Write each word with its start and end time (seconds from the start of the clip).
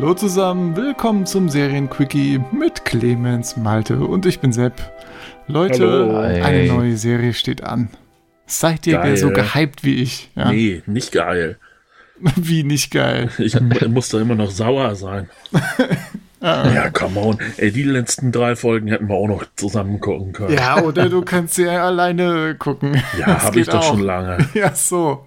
Hallo 0.00 0.14
zusammen, 0.14 0.76
willkommen 0.76 1.26
zum 1.26 1.50
Serienquickie 1.50 2.40
mit 2.52 2.86
Clemens, 2.86 3.58
Malte 3.58 3.98
und 3.98 4.24
ich 4.24 4.40
bin 4.40 4.50
Sepp. 4.50 4.72
Leute, 5.46 5.82
Hallo. 5.82 6.16
eine 6.16 6.68
neue 6.68 6.96
Serie 6.96 7.34
steht 7.34 7.62
an. 7.62 7.90
Seid 8.46 8.86
ihr 8.86 8.94
Geil. 8.94 9.18
so 9.18 9.28
gehypt 9.28 9.84
wie 9.84 9.96
ich? 9.96 10.30
Ja? 10.34 10.52
Nee, 10.52 10.82
nicht 10.86 11.12
geil. 11.12 11.58
Wie 12.36 12.64
nicht 12.64 12.90
geil. 12.90 13.28
Ich 13.36 13.60
muss 13.60 14.08
da 14.08 14.22
immer 14.22 14.34
noch 14.36 14.50
sauer 14.50 14.94
sein. 14.94 15.28
ja, 16.42 16.88
come 16.88 17.20
on. 17.20 17.38
Ey, 17.58 17.70
die 17.70 17.82
letzten 17.82 18.32
drei 18.32 18.56
Folgen 18.56 18.88
hätten 18.88 19.06
wir 19.06 19.16
auch 19.16 19.28
noch 19.28 19.44
zusammen 19.56 20.00
gucken 20.00 20.32
können. 20.32 20.54
Ja, 20.54 20.82
oder 20.82 21.10
du 21.10 21.20
kannst 21.20 21.56
sie 21.56 21.64
ja 21.64 21.84
alleine 21.84 22.54
gucken. 22.54 23.02
Ja, 23.18 23.42
habe 23.42 23.60
ich 23.60 23.66
doch 23.66 23.80
auch. 23.80 23.90
schon 23.90 24.00
lange. 24.00 24.48
Ja, 24.54 24.74
so. 24.74 25.26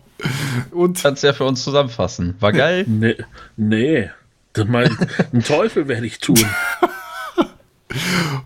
Und 0.72 1.00
Kannst 1.00 1.22
ja 1.22 1.34
für 1.34 1.44
uns 1.44 1.64
zusammenfassen. 1.64 2.34
War 2.40 2.52
geil? 2.52 2.86
Nee, 2.88 3.18
nee. 3.56 4.10
Das 4.54 4.68
mein, 4.68 4.96
einen 5.32 5.44
Teufel 5.44 5.88
werde 5.88 6.06
ich 6.06 6.20
tun. 6.20 6.40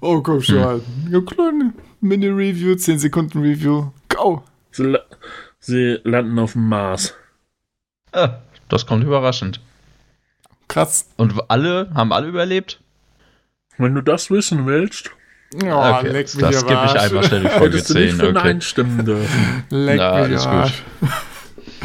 Oh, 0.02 0.22
komm 0.22 0.42
schon. 0.42 0.82
Eine 1.06 1.22
kleine 1.24 1.74
Mini-Review, 2.02 2.76
10 2.76 3.00
Sekunden 3.00 3.42
Review. 3.42 3.92
Go! 4.10 4.44
Sie, 4.72 4.84
la- 4.84 5.04
sie 5.60 6.00
landen 6.04 6.38
auf 6.40 6.54
dem 6.54 6.68
Mars. 6.68 7.14
Ah, 8.12 8.40
das 8.70 8.86
kommt 8.86 9.04
überraschend. 9.04 9.62
Krass. 10.68 11.10
Und 11.18 11.34
alle, 11.50 11.90
haben 11.94 12.12
alle 12.12 12.28
überlebt? 12.28 12.82
Wenn 13.78 13.96
du 13.96 14.02
das 14.02 14.30
wissen 14.32 14.66
willst, 14.66 15.12
Oh, 15.64 15.66
Okay, 15.66 16.10
leck 16.10 16.36
mich 16.36 16.44
das 16.44 16.66
gebe 16.68 16.84
ich 16.88 17.00
einmal 17.00 17.24
schnell 17.24 17.44
in 17.46 17.50
Folge 17.50 17.78
hättest 17.78 17.90
du 17.92 17.94
nicht 17.94 18.10
10. 18.10 18.20
für 18.20 18.24
Okay. 18.32 18.34
Nein 18.34 18.62
stimmen 18.62 19.06
dürfen. 19.06 19.64
Leck 19.70 19.98
Na, 19.98 20.28
mich 20.28 20.46
alles 20.46 20.46
gut. 21.02 21.10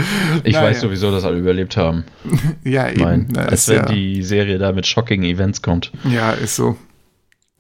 Ich 0.44 0.54
Naja. 0.54 0.66
weiß 0.68 0.80
sowieso, 0.80 1.10
dass 1.10 1.24
alle 1.24 1.38
überlebt 1.38 1.76
haben. 1.76 2.04
Ja, 2.64 2.88
eben. 2.90 3.00
Mein, 3.02 3.28
Na, 3.32 3.42
als 3.42 3.68
wenn 3.68 3.76
ja, 3.76 3.86
die 3.86 4.22
Serie 4.22 4.58
da 4.58 4.72
mit 4.72 4.86
shocking 4.86 5.22
Events 5.22 5.62
kommt. 5.62 5.92
ja, 6.04 6.32
ist 6.32 6.56
so. 6.56 6.76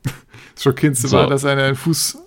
Das 0.54 0.62
Schockierendste 0.64 1.08
So. 1.08 1.16
war, 1.16 1.26
dass 1.28 1.44
einer 1.44 1.66
den 1.66 1.76
Fuß 1.76 2.18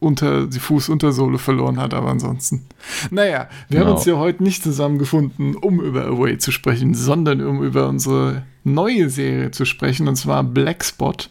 unter 0.00 0.46
die 0.46 0.60
Fußuntersohle 0.60 1.38
verloren 1.38 1.80
hat, 1.80 1.92
aber 1.92 2.08
ansonsten. 2.10 2.66
Naja, 3.10 3.48
wir 3.68 3.80
haben 3.80 3.86
Genau. 3.86 3.96
uns 3.96 4.04
ja 4.06 4.16
heute 4.16 4.44
nicht 4.44 4.62
zusammengefunden, 4.62 5.56
um 5.56 5.80
über 5.80 6.04
Away 6.06 6.38
zu 6.38 6.52
sprechen, 6.52 6.94
sondern 6.94 7.40
um 7.44 7.64
über 7.64 7.88
unsere 7.88 8.44
neue 8.62 9.10
Serie 9.10 9.50
zu 9.50 9.64
sprechen, 9.64 10.06
und 10.06 10.14
zwar 10.14 10.44
Blackspot. 10.44 11.30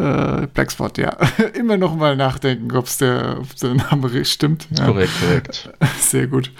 Äh, 0.00 0.46
Blackspot, 0.46 0.96
ja. 0.96 1.10
Immer 1.54 1.76
noch 1.76 1.94
mal 1.94 2.16
nachdenken, 2.16 2.74
ob's 2.74 2.96
der, 2.96 3.36
ob 3.40 3.54
der 3.56 3.74
Name 3.74 4.24
stimmt. 4.24 4.66
Ja. 4.70 4.86
Korrekt, 4.86 5.12
korrekt. 5.20 5.70
Sehr 6.00 6.26
gut. 6.26 6.52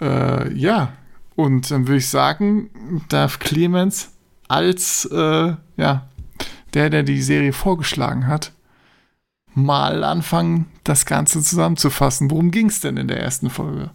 Äh, 0.00 0.52
ja, 0.54 0.92
und 1.34 1.70
dann 1.70 1.86
würde 1.86 1.98
ich 1.98 2.08
sagen, 2.08 3.02
darf 3.10 3.38
Clemens 3.38 4.12
als 4.48 5.04
äh, 5.12 5.54
ja, 5.76 6.08
der, 6.72 6.88
der 6.90 7.02
die 7.02 7.20
Serie 7.20 7.52
vorgeschlagen 7.52 8.26
hat, 8.26 8.52
mal 9.52 10.02
anfangen, 10.02 10.66
das 10.82 11.04
Ganze 11.04 11.42
zusammenzufassen. 11.42 12.30
Worum 12.30 12.50
ging 12.50 12.68
es 12.68 12.80
denn 12.80 12.96
in 12.96 13.08
der 13.08 13.20
ersten 13.20 13.50
Folge? 13.50 13.90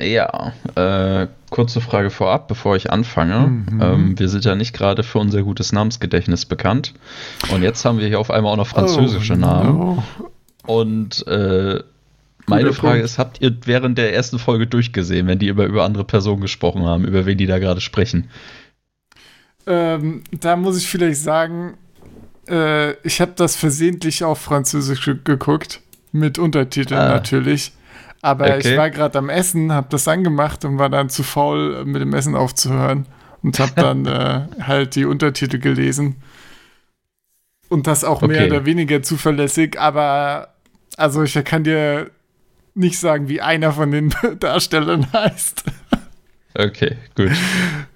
Ja, 0.00 0.52
äh, 0.76 1.26
kurze 1.50 1.80
Frage 1.80 2.10
vorab, 2.10 2.46
bevor 2.48 2.76
ich 2.76 2.90
anfange. 2.92 3.38
Mhm. 3.48 3.80
Ähm, 3.82 4.18
wir 4.18 4.28
sind 4.28 4.44
ja 4.44 4.54
nicht 4.54 4.72
gerade 4.74 5.02
für 5.02 5.18
unser 5.18 5.42
gutes 5.42 5.72
Namensgedächtnis 5.72 6.44
bekannt. 6.44 6.94
Und 7.52 7.62
jetzt 7.62 7.84
haben 7.84 7.98
wir 7.98 8.06
hier 8.06 8.20
auf 8.20 8.30
einmal 8.30 8.52
auch 8.52 8.56
noch 8.58 8.66
französische 8.66 9.32
Oh, 9.34 9.36
Namen. 9.36 9.78
no. 9.78 10.02
Und 10.66 11.26
äh, 11.26 11.82
meine 12.46 12.72
Frage 12.72 12.92
Punkt. 13.00 13.04
ist, 13.04 13.18
habt 13.18 13.40
ihr 13.40 13.56
während 13.64 13.98
der 13.98 14.14
ersten 14.14 14.38
Folge 14.38 14.66
durchgesehen, 14.66 15.26
wenn 15.26 15.38
die 15.38 15.48
über, 15.48 15.66
über 15.66 15.84
andere 15.84 16.04
Personen 16.04 16.40
gesprochen 16.42 16.84
haben, 16.84 17.04
über 17.04 17.26
wen 17.26 17.36
die 17.38 17.46
da 17.46 17.58
gerade 17.58 17.80
sprechen? 17.80 18.30
Ähm, 19.66 20.22
da 20.30 20.56
muss 20.56 20.78
ich 20.78 20.86
vielleicht 20.88 21.20
sagen, 21.20 21.74
äh, 22.48 22.92
ich 23.06 23.20
habe 23.20 23.32
das 23.36 23.56
versehentlich 23.56 24.24
auf 24.24 24.38
Französisch 24.38 25.04
ge- 25.04 25.18
geguckt, 25.22 25.80
mit 26.12 26.38
Untertiteln 26.38 26.98
Ah. 27.00 27.08
natürlich. 27.08 27.72
Aber 28.22 28.56
Okay. 28.56 28.72
ich 28.72 28.76
war 28.76 28.90
gerade 28.90 29.18
am 29.18 29.28
Essen, 29.28 29.72
habe 29.72 29.88
das 29.90 30.08
angemacht 30.08 30.64
und 30.64 30.78
war 30.78 30.88
dann 30.90 31.08
zu 31.08 31.22
faul, 31.22 31.84
mit 31.84 32.02
dem 32.02 32.12
Essen 32.14 32.34
aufzuhören 32.34 33.06
und 33.42 33.58
habe 33.60 33.72
dann 33.76 34.06
äh, 34.06 34.46
halt 34.62 34.94
die 34.96 35.04
Untertitel 35.04 35.58
gelesen. 35.58 36.16
Und 37.68 37.86
das 37.86 38.02
auch 38.02 38.22
mehr 38.22 38.44
Okay. 38.44 38.50
oder 38.50 38.64
weniger 38.64 39.02
zuverlässig, 39.02 39.78
aber 39.78 40.54
also 40.96 41.22
ich 41.22 41.34
kann 41.44 41.64
dir 41.64 42.10
nicht 42.74 42.98
sagen, 42.98 43.28
wie 43.28 43.40
einer 43.40 43.72
von 43.72 43.90
den 43.90 44.14
Darstellern 44.40 45.12
heißt. 45.12 45.64
Okay, 46.54 46.96
gut. 47.14 47.30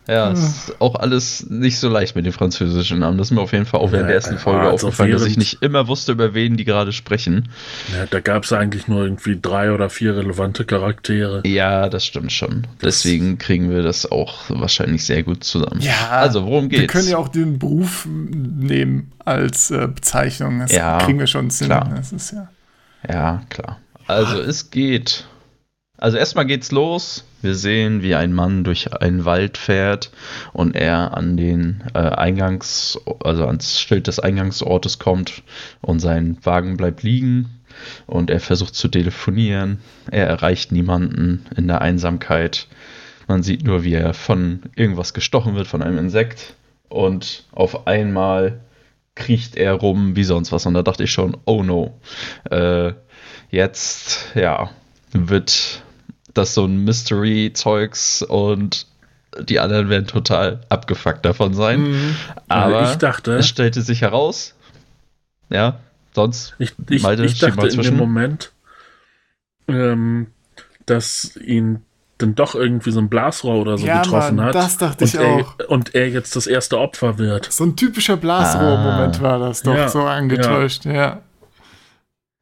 Ja, 0.08 0.32
ist 0.32 0.74
auch 0.80 0.96
alles 0.96 1.46
nicht 1.48 1.78
so 1.78 1.88
leicht 1.88 2.16
mit 2.16 2.26
den 2.26 2.32
französischen 2.32 2.98
Namen. 2.98 3.18
Das 3.18 3.28
ist 3.28 3.30
mir 3.30 3.40
auf 3.40 3.52
jeden 3.52 3.66
Fall 3.66 3.78
auch 3.80 3.92
während 3.92 4.08
der 4.08 4.16
ersten 4.16 4.34
Ja, 4.34 4.40
Folge 4.40 4.62
also 4.62 4.88
aufgefallen, 4.88 5.12
dass 5.12 5.24
ich 5.24 5.36
nicht 5.36 5.62
immer 5.62 5.86
wusste, 5.86 6.10
über 6.10 6.34
wen 6.34 6.56
die 6.56 6.64
gerade 6.64 6.92
sprechen. 6.92 7.50
Ja, 7.96 8.06
da 8.06 8.18
gab 8.18 8.42
es 8.42 8.52
eigentlich 8.52 8.88
nur 8.88 9.04
irgendwie 9.04 9.38
drei 9.40 9.70
oder 9.72 9.88
vier 9.90 10.16
relevante 10.16 10.64
Charaktere. 10.64 11.46
Ja, 11.46 11.88
das 11.88 12.04
stimmt 12.04 12.32
schon. 12.32 12.66
Deswegen 12.82 13.38
kriegen 13.38 13.70
wir 13.70 13.82
das 13.84 14.10
auch 14.10 14.40
wahrscheinlich 14.48 15.04
sehr 15.04 15.22
gut 15.22 15.44
zusammen. 15.44 15.80
Ja, 15.80 16.08
Also, 16.10 16.44
worum 16.46 16.68
geht's? 16.68 16.80
Wir 16.80 16.88
können 16.88 17.08
ja 17.08 17.18
auch 17.18 17.28
den 17.28 17.60
Beruf 17.60 18.04
nehmen 18.10 19.12
als 19.24 19.70
äh, 19.70 19.86
Bezeichnung. 19.86 20.58
Das 20.58 20.72
Ja, 20.72 20.98
kriegen 20.98 21.20
wir 21.20 21.28
schon 21.28 21.50
Sinn. 21.50 21.68
klar. 21.68 21.88
Das 21.94 22.10
ist 22.10 22.32
ja. 22.32 22.48
Ja, 23.08 23.42
klar. 23.50 23.78
Also 24.08 24.40
es 24.40 24.70
geht. 24.72 25.26
Also 25.96 26.16
erstmal 26.16 26.46
geht's 26.46 26.72
los. 26.72 27.24
Wir 27.42 27.56
sehen, 27.56 28.02
wie 28.02 28.14
ein 28.14 28.32
Mann 28.32 28.62
durch 28.62 28.92
einen 28.92 29.24
Wald 29.24 29.58
fährt 29.58 30.12
und 30.52 30.76
er 30.76 31.16
an 31.16 31.36
den 31.36 31.82
äh, 31.92 31.98
Eingangs, 31.98 33.00
also 33.22 33.46
ans 33.46 33.80
Schild 33.80 34.06
des 34.06 34.20
Eingangsortes 34.20 35.00
kommt 35.00 35.42
und 35.80 35.98
sein 35.98 36.38
Wagen 36.44 36.76
bleibt 36.76 37.02
liegen 37.02 37.50
und 38.06 38.30
er 38.30 38.40
versucht 38.40 38.76
zu 38.76 38.88
telefonieren. 38.88 39.80
Er 40.10 40.26
erreicht 40.26 40.70
niemanden 40.70 41.46
in 41.56 41.66
der 41.66 41.80
Einsamkeit. 41.80 42.68
Man 43.26 43.42
sieht 43.42 43.64
nur, 43.64 43.82
wie 43.82 43.94
er 43.94 44.14
von 44.14 44.62
irgendwas 44.76 45.12
gestochen 45.12 45.56
wird, 45.56 45.66
von 45.66 45.82
einem 45.82 45.98
Insekt 45.98 46.54
und 46.88 47.44
auf 47.50 47.88
einmal 47.88 48.60
kriecht 49.14 49.56
er 49.56 49.72
rum 49.74 50.16
wie 50.16 50.24
sonst 50.24 50.52
was 50.52 50.64
und 50.66 50.74
da 50.74 50.82
dachte 50.82 51.04
ich 51.04 51.10
schon, 51.10 51.36
oh 51.44 51.62
no. 51.62 51.98
Äh, 52.50 52.92
jetzt, 53.50 54.32
ja, 54.34 54.70
wird 55.12 55.82
das 56.34 56.54
so 56.54 56.64
ein 56.64 56.84
Mystery-Zeugs 56.84 58.22
und 58.22 58.86
die 59.40 59.60
anderen 59.60 59.88
werden 59.88 60.06
total 60.06 60.60
abgefuckt 60.68 61.24
davon 61.24 61.54
sein. 61.54 61.80
Mhm. 61.82 62.16
Aber 62.48 62.76
Also 62.78 62.92
ich 62.92 62.98
dachte, 62.98 63.32
es 63.36 63.48
stellte 63.48 63.80
sich 63.82 64.02
heraus, 64.02 64.54
ja, 65.48 65.80
sonst, 66.14 66.54
ich, 66.58 66.72
ich, 66.90 67.02
Malte, 67.02 67.24
ich 67.24 67.38
dachte 67.38 67.66
in 67.66 67.70
zwischen. 67.70 67.94
dem 67.94 67.96
Moment, 67.98 68.52
ähm, 69.68 70.26
dass 70.86 71.36
ihn 71.36 71.82
dann 72.18 72.34
doch 72.34 72.54
irgendwie 72.54 72.90
so 72.92 73.00
ein 73.00 73.08
Blasrohr 73.08 73.56
oder 73.56 73.78
so 73.78 73.86
Ja, 73.86 74.02
getroffen 74.02 74.36
Mann, 74.36 74.46
hat. 74.46 74.54
das 74.54 74.76
dachte 74.78 75.04
ich 75.04 75.14
und 75.18 75.24
er, 75.24 75.34
auch. 75.34 75.54
Und 75.68 75.94
er 75.94 76.08
jetzt 76.08 76.36
das 76.36 76.46
erste 76.46 76.78
Opfer 76.78 77.18
wird. 77.18 77.50
So 77.50 77.64
ein 77.64 77.74
typischer 77.76 78.16
Blasrohr-Moment 78.16 79.18
Ah. 79.18 79.22
war 79.22 79.38
das 79.38 79.62
doch, 79.62 79.74
Ja, 79.74 79.88
so 79.88 80.02
angetäuscht, 80.02 80.84
ja. 80.84 81.20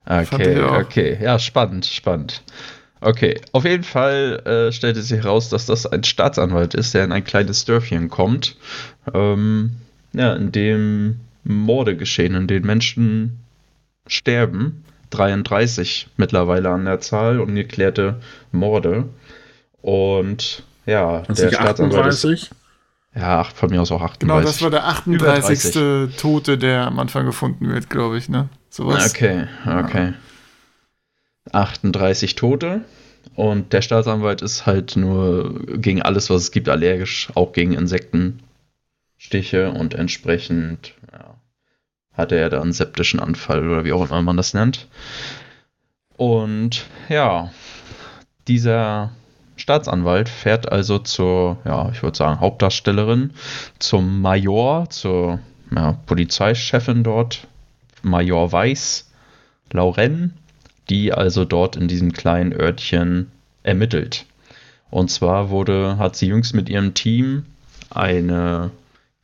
Fand 0.05 0.33
Okay, 0.33 0.61
okay. 0.61 1.19
Ja, 1.23 1.39
spannend, 1.39 1.87
spannend. 1.87 2.43
Okay, 3.01 3.41
auf 3.53 3.65
jeden 3.65 3.85
Fall 3.85 4.43
äh, 4.45 4.73
stellte 4.73 5.01
sich 5.01 5.23
heraus, 5.23 5.49
dass 5.49 5.67
das 5.67 5.87
ein 5.87 6.05
Staatsanwalt 6.05 6.75
ist, 6.75 6.93
der 6.93 7.05
in 7.05 7.13
ein 7.13 7.25
kleines 7.25 7.65
Dörfchen 7.65 8.11
kommt, 8.11 8.57
ähm, 9.15 9.73
ja, 10.13 10.35
in 10.35 10.53
dem 10.53 11.21
Morde 11.45 11.97
geschehen, 11.97 12.35
in 12.35 12.47
denen 12.47 12.67
Menschen 12.67 13.41
sterben. 14.07 14.85
33 15.11 16.09
mittlerweile 16.17 16.71
an 16.71 16.85
der 16.85 17.01
Zahl, 17.01 17.41
ungeklärte 17.41 18.21
Morde. 18.53 19.09
Und 19.83 20.63
ja, 20.87 21.25
Und 21.27 21.37
der 21.39 21.49
Staatsanwalt 21.49 22.07
ist. 22.07 22.25
38. 22.25 22.51
Ja, 23.17 23.41
ach, 23.41 23.53
von 23.53 23.71
mir 23.71 23.81
aus 23.83 23.91
auch 23.91 24.03
38. 24.03 24.21
Genau, 24.21 24.41
das 24.41 24.63
war 24.63 24.71
der 24.71 24.85
Über 25.07 25.35
38. 25.35 26.17
Tote, 26.17 26.59
der 26.59 26.87
am 26.87 26.99
Anfang 27.01 27.27
gefunden 27.27 27.69
wird, 27.69 27.91
glaube 27.91 28.19
ich, 28.19 28.29
ne? 28.29 28.49
Sowas. 28.69 29.11
Okay, 29.11 29.47
okay. 29.67 30.13
38 31.53 32.35
Tote. 32.35 32.83
Und 33.35 33.73
der 33.73 33.83
Staatsanwalt 33.83 34.43
ist 34.43 34.67
halt 34.67 34.97
nur 34.97 35.55
gegen 35.79 36.03
alles, 36.03 36.31
was 36.31 36.43
es 36.43 36.51
gibt, 36.51 36.69
allergisch, 36.69 37.29
auch 37.35 37.53
gegen 37.53 37.73
Insektenstiche 37.75 39.71
und 39.71 39.95
entsprechend 39.95 40.95
ja, 41.13 41.35
hatte 42.13 42.37
er 42.37 42.51
da 42.51 42.61
einen 42.61 42.73
septischen 42.73 43.21
Anfall 43.21 43.67
oder 43.69 43.85
wie 43.85 43.93
auch 43.93 44.05
immer 44.05 44.23
man 44.23 44.37
das 44.37 44.55
nennt. 44.55 44.89
Und 46.17 46.87
ja, 47.09 47.51
dieser 48.49 49.11
Staatsanwalt 49.57 50.29
fährt 50.29 50.71
also 50.71 50.99
zur, 50.99 51.59
ja, 51.65 51.91
ich 51.93 52.03
würde 52.03 52.17
sagen, 52.17 52.41
Hauptdarstellerin, 52.41 53.33
zum 53.79 54.21
Major, 54.21 54.89
zur 54.91 55.39
ja, 55.75 55.93
Polizeichefin 56.07 57.05
dort, 57.05 57.47
Major 58.03 58.51
Weiß, 58.51 59.11
Lauren, 59.73 60.35
die 60.91 61.13
also 61.13 61.45
dort 61.45 61.77
in 61.77 61.89
diesem 61.89 62.13
kleinen 62.13 62.53
Örtchen 62.53 63.31
ermittelt. 63.63 64.27
Und 64.91 65.11
zwar 65.11 65.51
wurde, 65.51 65.99
hat 65.99 66.17
sie 66.17 66.27
jüngst 66.27 66.55
mit 66.55 66.69
ihrem 66.69 66.95
Team 66.95 67.45
eine 67.91 68.71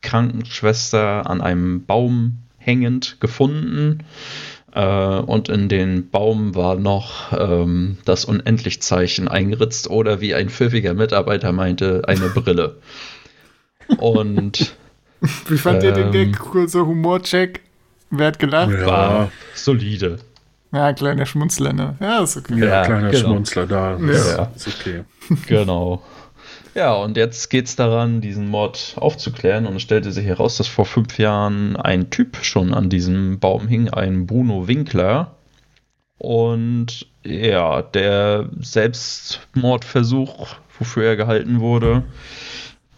Krankenschwester 0.02 1.28
an 1.28 1.40
einem 1.40 1.84
Baum 1.84 2.38
hängend 2.58 3.20
gefunden. 3.20 4.04
Äh, 4.72 4.84
und 4.84 5.48
in 5.48 5.68
den 5.68 6.10
Baum 6.10 6.54
war 6.54 6.76
noch 6.76 7.32
ähm, 7.32 7.98
das 8.04 8.24
Unendlichzeichen 8.24 9.26
eingeritzt 9.26 9.90
oder 9.90 10.20
wie 10.20 10.34
ein 10.34 10.50
pfiffiger 10.50 10.94
Mitarbeiter 10.94 11.52
meinte, 11.52 12.02
eine 12.06 12.28
Brille. 12.28 12.76
Und 13.98 14.74
Wie 15.46 15.58
fand 15.58 15.82
ihr 15.84 15.92
den 15.92 16.06
Ähm. 16.06 16.12
Gag? 16.12 16.38
Kurzer 16.38 16.86
Humorcheck. 16.86 17.60
Wer 18.10 18.26
hat 18.28 18.38
gelacht? 18.38 18.72
Ja, 18.72 18.86
war 18.86 19.32
solide. 19.54 20.18
Ja, 20.76 20.92
kleiner 20.92 21.24
Schmunzler, 21.24 21.72
ne? 21.72 21.96
Ja, 22.00 22.22
ist 22.22 22.36
okay. 22.36 22.58
ja, 22.58 22.66
Ja, 22.66 22.82
kleiner 22.84 23.10
genau. 23.10 23.28
Schmunzler 23.28 23.66
da. 23.66 23.98
Ja. 23.98 24.50
Ist 24.54 24.68
okay. 24.68 25.04
Genau. 25.48 26.02
Ja, 26.74 26.92
und 26.92 27.16
jetzt 27.16 27.48
geht 27.48 27.64
es 27.64 27.76
daran, 27.76 28.20
diesen 28.20 28.50
Mord 28.50 28.94
aufzuklären. 28.96 29.64
Und 29.66 29.76
es 29.76 29.82
stellte 29.82 30.12
sich 30.12 30.26
heraus, 30.26 30.58
dass 30.58 30.68
vor 30.68 30.84
fünf 30.84 31.18
Jahren 31.18 31.76
ein 31.76 32.10
Typ 32.10 32.36
schon 32.42 32.74
an 32.74 32.90
diesem 32.90 33.38
Baum 33.38 33.66
hing, 33.68 33.88
ein 33.88 34.26
Bruno 34.26 34.68
Winkler. 34.68 35.36
Und 36.18 37.06
ja, 37.24 37.80
der 37.80 38.50
Selbstmordversuch, 38.60 40.56
wofür 40.78 41.04
er 41.04 41.16
gehalten 41.16 41.60
wurde, 41.60 42.02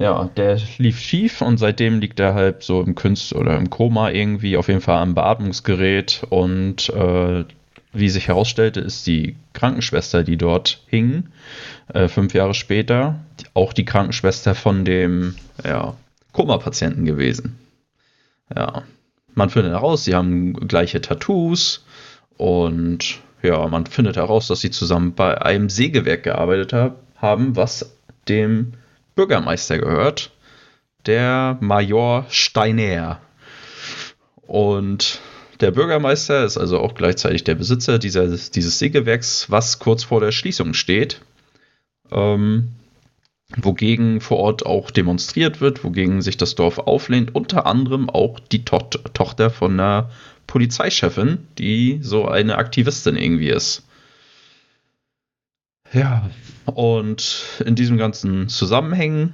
ja, 0.00 0.30
der 0.36 0.58
lief 0.78 1.00
schief 1.00 1.40
und 1.40 1.58
seitdem 1.58 1.98
liegt 2.00 2.20
er 2.20 2.34
halt 2.34 2.62
so 2.62 2.82
im 2.82 2.94
Künst 2.94 3.32
oder 3.32 3.56
im 3.56 3.68
Koma 3.70 4.10
irgendwie, 4.10 4.56
auf 4.56 4.68
jeden 4.68 4.80
Fall 4.80 4.98
am 5.02 5.14
Beatmungsgerät. 5.14 6.22
Und 6.30 6.88
äh, 6.90 7.44
wie 7.92 8.08
sich 8.08 8.28
herausstellte, 8.28 8.80
ist 8.80 9.06
die 9.06 9.36
Krankenschwester, 9.52 10.22
die 10.22 10.36
dort 10.36 10.82
hing, 10.88 11.28
äh, 11.92 12.08
fünf 12.08 12.34
Jahre 12.34 12.54
später, 12.54 13.20
auch 13.54 13.72
die 13.72 13.84
Krankenschwester 13.84 14.54
von 14.54 14.84
dem 14.84 15.36
ja, 15.64 15.94
Koma-Patienten 16.32 17.04
gewesen. 17.04 17.58
Ja, 18.54 18.82
man 19.34 19.50
findet 19.50 19.72
heraus, 19.72 20.04
sie 20.04 20.14
haben 20.14 20.54
gleiche 20.54 21.00
Tattoos 21.00 21.84
und 22.36 23.18
ja, 23.42 23.66
man 23.68 23.86
findet 23.86 24.16
heraus, 24.16 24.48
dass 24.48 24.60
sie 24.60 24.70
zusammen 24.70 25.14
bei 25.14 25.40
einem 25.40 25.68
Sägewerk 25.68 26.24
gearbeitet 26.24 26.72
hab, 26.72 27.02
haben, 27.16 27.56
was 27.56 27.96
dem 28.28 28.74
Bürgermeister 29.14 29.78
gehört, 29.78 30.30
der 31.06 31.56
Major 31.60 32.26
Steiner. 32.28 33.20
Und 34.46 35.20
der 35.60 35.70
Bürgermeister 35.70 36.44
ist 36.44 36.58
also 36.58 36.78
auch 36.78 36.94
gleichzeitig 36.94 37.44
der 37.44 37.54
Besitzer 37.54 37.98
dieser, 37.98 38.28
dieses 38.28 38.78
Sägewerks, 38.78 39.50
was 39.50 39.78
kurz 39.78 40.04
vor 40.04 40.20
der 40.20 40.32
Schließung 40.32 40.74
steht. 40.74 41.20
Ähm, 42.10 42.68
wogegen 43.56 44.20
vor 44.20 44.38
Ort 44.38 44.66
auch 44.66 44.90
demonstriert 44.90 45.60
wird, 45.60 45.82
wogegen 45.82 46.22
sich 46.22 46.36
das 46.36 46.54
Dorf 46.54 46.78
auflehnt, 46.78 47.34
unter 47.34 47.66
anderem 47.66 48.10
auch 48.10 48.38
die 48.40 48.64
to 48.64 48.78
Tochter 48.78 49.50
von 49.50 49.72
einer 49.72 50.10
Polizeichefin, 50.46 51.46
die 51.58 52.00
so 52.02 52.28
eine 52.28 52.56
Aktivistin 52.56 53.16
irgendwie 53.16 53.48
ist. 53.50 53.84
Ja, 55.92 56.30
und 56.66 57.44
in 57.64 57.74
diesem 57.74 57.96
ganzen 57.96 58.48
Zusammenhängen 58.48 59.32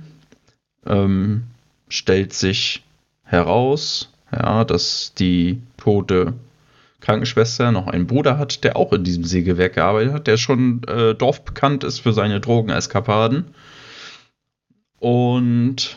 ähm, 0.87 1.45
stellt 1.89 2.33
sich 2.33 2.83
heraus, 3.25 4.14
ja, 4.35 4.65
dass 4.65 5.13
die 5.15 5.63
tote 5.77 6.35
Krankenschwester 7.01 7.71
noch 7.71 7.87
einen 7.87 8.07
Bruder 8.07 8.39
hat, 8.39 8.65
der 8.65 8.77
auch 8.77 8.93
in 8.93 9.05
diesem 9.05 9.25
Sägewerk 9.25 9.75
gearbeitet 9.75 10.13
hat, 10.13 10.27
der 10.27 10.37
schon 10.37 10.83
äh, 10.85 11.15
dorfbekannt 11.15 11.85
ist 11.85 12.01
für 12.01 12.13
seine 12.13 12.41
Drogeneskapaden. 12.41 13.45
Und 14.99 15.97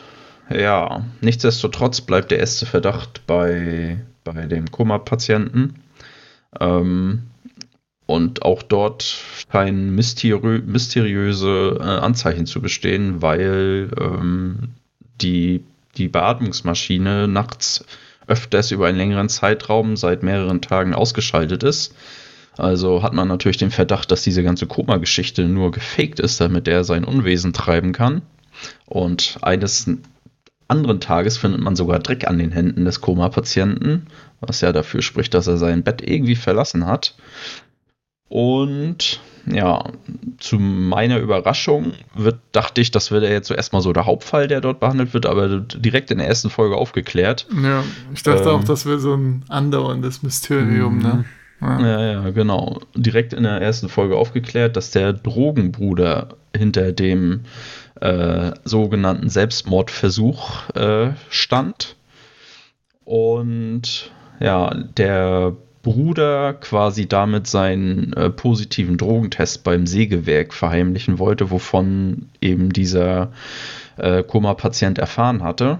ja, 0.50 1.04
nichtsdestotrotz 1.20 2.02
bleibt 2.02 2.30
der 2.30 2.38
erste 2.38 2.66
Verdacht 2.66 3.26
bei, 3.26 4.00
bei 4.24 4.46
dem 4.46 4.70
Koma-Patienten. 4.70 5.76
Ähm, 6.60 7.22
und 8.04 8.42
auch 8.42 8.62
dort 8.62 9.02
scheinen 9.50 9.94
mysteriö 9.94 10.62
mysteriöse 10.64 11.78
äh, 11.78 11.82
Anzeichen 11.82 12.46
zu 12.46 12.62
bestehen, 12.62 13.20
weil 13.20 13.90
ähm, 13.98 14.70
die, 15.20 15.64
die 15.96 16.08
Beatmungsmaschine 16.08 17.28
nachts 17.28 17.84
öfters 18.28 18.70
über 18.70 18.86
einen 18.86 18.98
längeren 18.98 19.28
Zeitraum 19.28 19.96
seit 19.96 20.22
mehreren 20.22 20.60
Tagen 20.60 20.94
ausgeschaltet 20.94 21.62
ist. 21.62 21.94
Also 22.56 23.02
hat 23.02 23.14
man 23.14 23.28
natürlich 23.28 23.56
den 23.56 23.70
Verdacht, 23.70 24.10
dass 24.10 24.22
diese 24.22 24.42
ganze 24.42 24.66
Koma-Geschichte 24.66 25.44
nur 25.44 25.70
gefaked 25.70 26.20
ist, 26.20 26.40
damit 26.40 26.66
er 26.68 26.84
sein 26.84 27.04
Unwesen 27.04 27.52
treiben 27.52 27.92
kann. 27.92 28.22
Und 28.86 29.38
eines 29.42 29.88
anderen 30.66 31.00
Tages 31.00 31.38
findet 31.38 31.60
man 31.60 31.76
sogar 31.76 32.00
Dreck 32.00 32.26
an 32.26 32.38
den 32.38 32.52
Händen 32.52 32.84
des 32.84 33.00
Koma-Patienten, 33.00 34.06
was 34.40 34.60
ja 34.60 34.72
dafür 34.72 35.02
spricht, 35.02 35.34
dass 35.34 35.46
er 35.46 35.56
sein 35.56 35.82
Bett 35.82 36.02
irgendwie 36.02 36.36
verlassen 36.36 36.86
hat. 36.86 37.14
Und 38.28 39.20
ja, 39.46 39.84
zu 40.38 40.58
meiner 40.58 41.18
Überraschung 41.18 41.92
wird, 42.14 42.38
dachte 42.52 42.80
ich, 42.80 42.90
das 42.90 43.10
wäre 43.10 43.30
jetzt 43.30 43.48
so 43.48 43.54
erstmal 43.54 43.80
so 43.80 43.92
der 43.92 44.04
Hauptfall, 44.04 44.48
der 44.48 44.60
dort 44.60 44.80
behandelt 44.80 45.14
wird, 45.14 45.24
aber 45.24 45.60
direkt 45.60 46.10
in 46.10 46.18
der 46.18 46.26
ersten 46.26 46.50
Folge 46.50 46.76
aufgeklärt. 46.76 47.46
Ja, 47.62 47.82
ich 48.12 48.22
dachte 48.22 48.50
Ähm. 48.50 48.56
auch, 48.56 48.64
das 48.64 48.84
wäre 48.84 48.98
so 48.98 49.14
ein 49.14 49.44
andauerndes 49.48 50.22
Mysterium, 50.22 50.98
ne? 50.98 51.24
Ja. 51.60 51.80
Ja, 51.80 52.12
ja, 52.12 52.30
genau. 52.30 52.78
Direkt 52.94 53.32
in 53.32 53.42
der 53.42 53.60
ersten 53.60 53.88
Folge 53.88 54.16
aufgeklärt, 54.16 54.76
dass 54.76 54.92
der 54.92 55.12
Drogenbruder 55.12 56.36
hinter 56.56 56.92
dem 56.92 57.40
äh, 58.00 58.52
sogenannten 58.62 59.28
Selbstmordversuch 59.28 60.68
äh, 60.76 61.10
stand. 61.30 61.96
Und 63.04 64.12
ja, 64.38 64.72
der 64.74 65.56
Bruder 65.82 66.54
quasi 66.54 67.06
damit 67.06 67.46
seinen 67.46 68.12
äh, 68.12 68.30
positiven 68.30 68.96
Drogentest 68.96 69.64
beim 69.64 69.86
Sägewerk 69.86 70.52
verheimlichen 70.52 71.18
wollte, 71.18 71.50
wovon 71.50 72.28
eben 72.40 72.72
dieser 72.72 73.32
äh, 73.96 74.22
Koma-Patient 74.22 74.98
erfahren 74.98 75.42
hatte. 75.42 75.78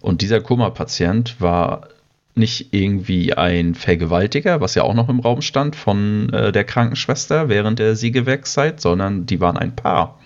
Und 0.00 0.22
dieser 0.22 0.40
Koma-Patient 0.40 1.40
war 1.40 1.88
nicht 2.34 2.72
irgendwie 2.72 3.34
ein 3.34 3.74
Vergewaltiger, 3.74 4.60
was 4.60 4.74
ja 4.74 4.82
auch 4.82 4.94
noch 4.94 5.08
im 5.08 5.20
Raum 5.20 5.42
stand 5.42 5.76
von 5.76 6.30
äh, 6.32 6.52
der 6.52 6.64
Krankenschwester 6.64 7.48
während 7.48 7.78
der 7.78 7.94
Sägewerkszeit, 7.94 8.80
sondern 8.80 9.26
die 9.26 9.40
waren 9.40 9.56
ein 9.56 9.76
Paar. 9.76 10.18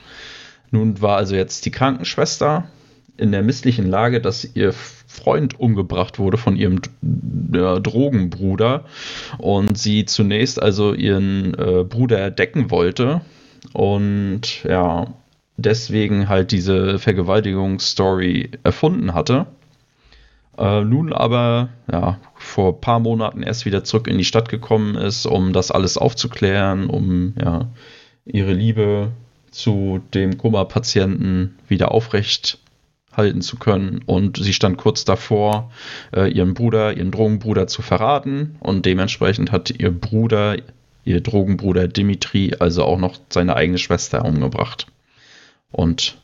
Nun 0.70 1.00
war 1.00 1.16
also 1.16 1.34
jetzt 1.34 1.66
die 1.66 1.70
Krankenschwester 1.70 2.68
in 3.16 3.32
der 3.32 3.42
misslichen 3.42 3.88
Lage, 3.88 4.20
dass 4.20 4.48
ihr 4.54 4.72
Freund 4.72 5.58
umgebracht 5.58 6.18
wurde 6.18 6.36
von 6.36 6.56
ihrem 6.56 6.80
äh, 7.52 7.80
Drogenbruder 7.80 8.84
und 9.38 9.78
sie 9.78 10.04
zunächst 10.04 10.60
also 10.60 10.94
ihren 10.94 11.54
äh, 11.54 11.84
Bruder 11.84 12.18
erdecken 12.18 12.70
wollte 12.70 13.20
und 13.72 14.64
ja, 14.64 15.14
deswegen 15.56 16.28
halt 16.28 16.52
diese 16.52 16.98
Vergewaltigungsstory 16.98 18.50
erfunden 18.62 19.14
hatte. 19.14 19.46
Äh, 20.58 20.82
nun 20.82 21.12
aber 21.12 21.68
ja, 21.90 22.18
vor 22.34 22.74
ein 22.74 22.80
paar 22.80 23.00
Monaten 23.00 23.42
erst 23.42 23.66
wieder 23.66 23.84
zurück 23.84 24.08
in 24.08 24.18
die 24.18 24.24
Stadt 24.24 24.48
gekommen 24.48 24.96
ist, 24.96 25.26
um 25.26 25.52
das 25.52 25.70
alles 25.70 25.98
aufzuklären, 25.98 26.86
um 26.88 27.34
ja, 27.40 27.68
ihre 28.24 28.52
Liebe 28.52 29.12
zu 29.50 30.00
dem 30.14 30.38
Koma-Patienten 30.38 31.58
wieder 31.68 31.92
aufrecht 31.92 32.58
halten 33.16 33.40
zu 33.40 33.56
können. 33.56 34.02
Und 34.06 34.36
sie 34.36 34.52
stand 34.52 34.76
kurz 34.76 35.04
davor, 35.04 35.70
äh, 36.14 36.30
ihren 36.30 36.54
Bruder, 36.54 36.96
ihren 36.96 37.10
Drogenbruder 37.10 37.66
zu 37.66 37.82
verraten. 37.82 38.56
Und 38.60 38.86
dementsprechend 38.86 39.52
hat 39.52 39.70
ihr 39.70 39.90
Bruder, 39.90 40.56
ihr 41.04 41.20
Drogenbruder 41.20 41.88
Dimitri, 41.88 42.54
also 42.58 42.84
auch 42.84 42.98
noch 42.98 43.18
seine 43.30 43.56
eigene 43.56 43.78
Schwester 43.78 44.24
umgebracht. 44.24 44.86
Und 45.70 46.18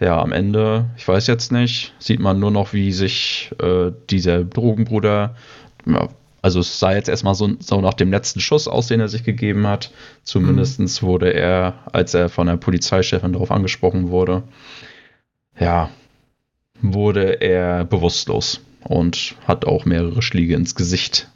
ja, 0.00 0.20
am 0.20 0.32
Ende, 0.32 0.86
ich 0.96 1.06
weiß 1.06 1.26
jetzt 1.28 1.52
nicht, 1.52 1.94
sieht 1.98 2.20
man 2.20 2.40
nur 2.40 2.50
noch, 2.50 2.72
wie 2.72 2.92
sich 2.92 3.52
äh, 3.62 3.92
dieser 4.10 4.42
Drogenbruder, 4.44 5.36
ja, 5.86 6.08
also 6.42 6.58
es 6.58 6.80
sah 6.80 6.92
jetzt 6.92 7.08
erstmal 7.08 7.36
so, 7.36 7.50
so 7.60 7.80
nach 7.80 7.94
dem 7.94 8.10
letzten 8.10 8.40
Schuss 8.40 8.66
aus, 8.66 8.88
den 8.88 8.98
er 8.98 9.06
sich 9.06 9.22
gegeben 9.22 9.68
hat. 9.68 9.92
Zumindest 10.24 11.02
wurde 11.04 11.32
er, 11.32 11.74
als 11.92 12.14
er 12.14 12.28
von 12.28 12.48
der 12.48 12.56
Polizeichefin 12.56 13.32
darauf 13.32 13.52
angesprochen 13.52 14.10
wurde, 14.10 14.42
ja, 15.58 15.90
wurde 16.82 17.40
er 17.40 17.84
bewusstlos 17.84 18.60
und 18.84 19.34
hat 19.46 19.64
auch 19.64 19.84
mehrere 19.84 20.22
Schläge 20.22 20.54
ins 20.54 20.74
Gesicht. 20.74 21.28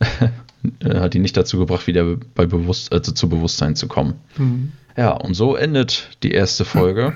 hat 0.84 1.14
ihn 1.14 1.22
nicht 1.22 1.36
dazu 1.36 1.58
gebracht, 1.58 1.86
wieder 1.86 2.16
bei 2.34 2.46
Bewusst 2.46 2.92
also 2.92 3.12
zu 3.12 3.28
Bewusstsein 3.28 3.76
zu 3.76 3.88
kommen. 3.88 4.14
Mhm. 4.36 4.72
Ja, 4.96 5.12
und 5.12 5.34
so 5.34 5.56
endet 5.56 6.08
die 6.22 6.32
erste 6.32 6.64
Folge. 6.64 7.14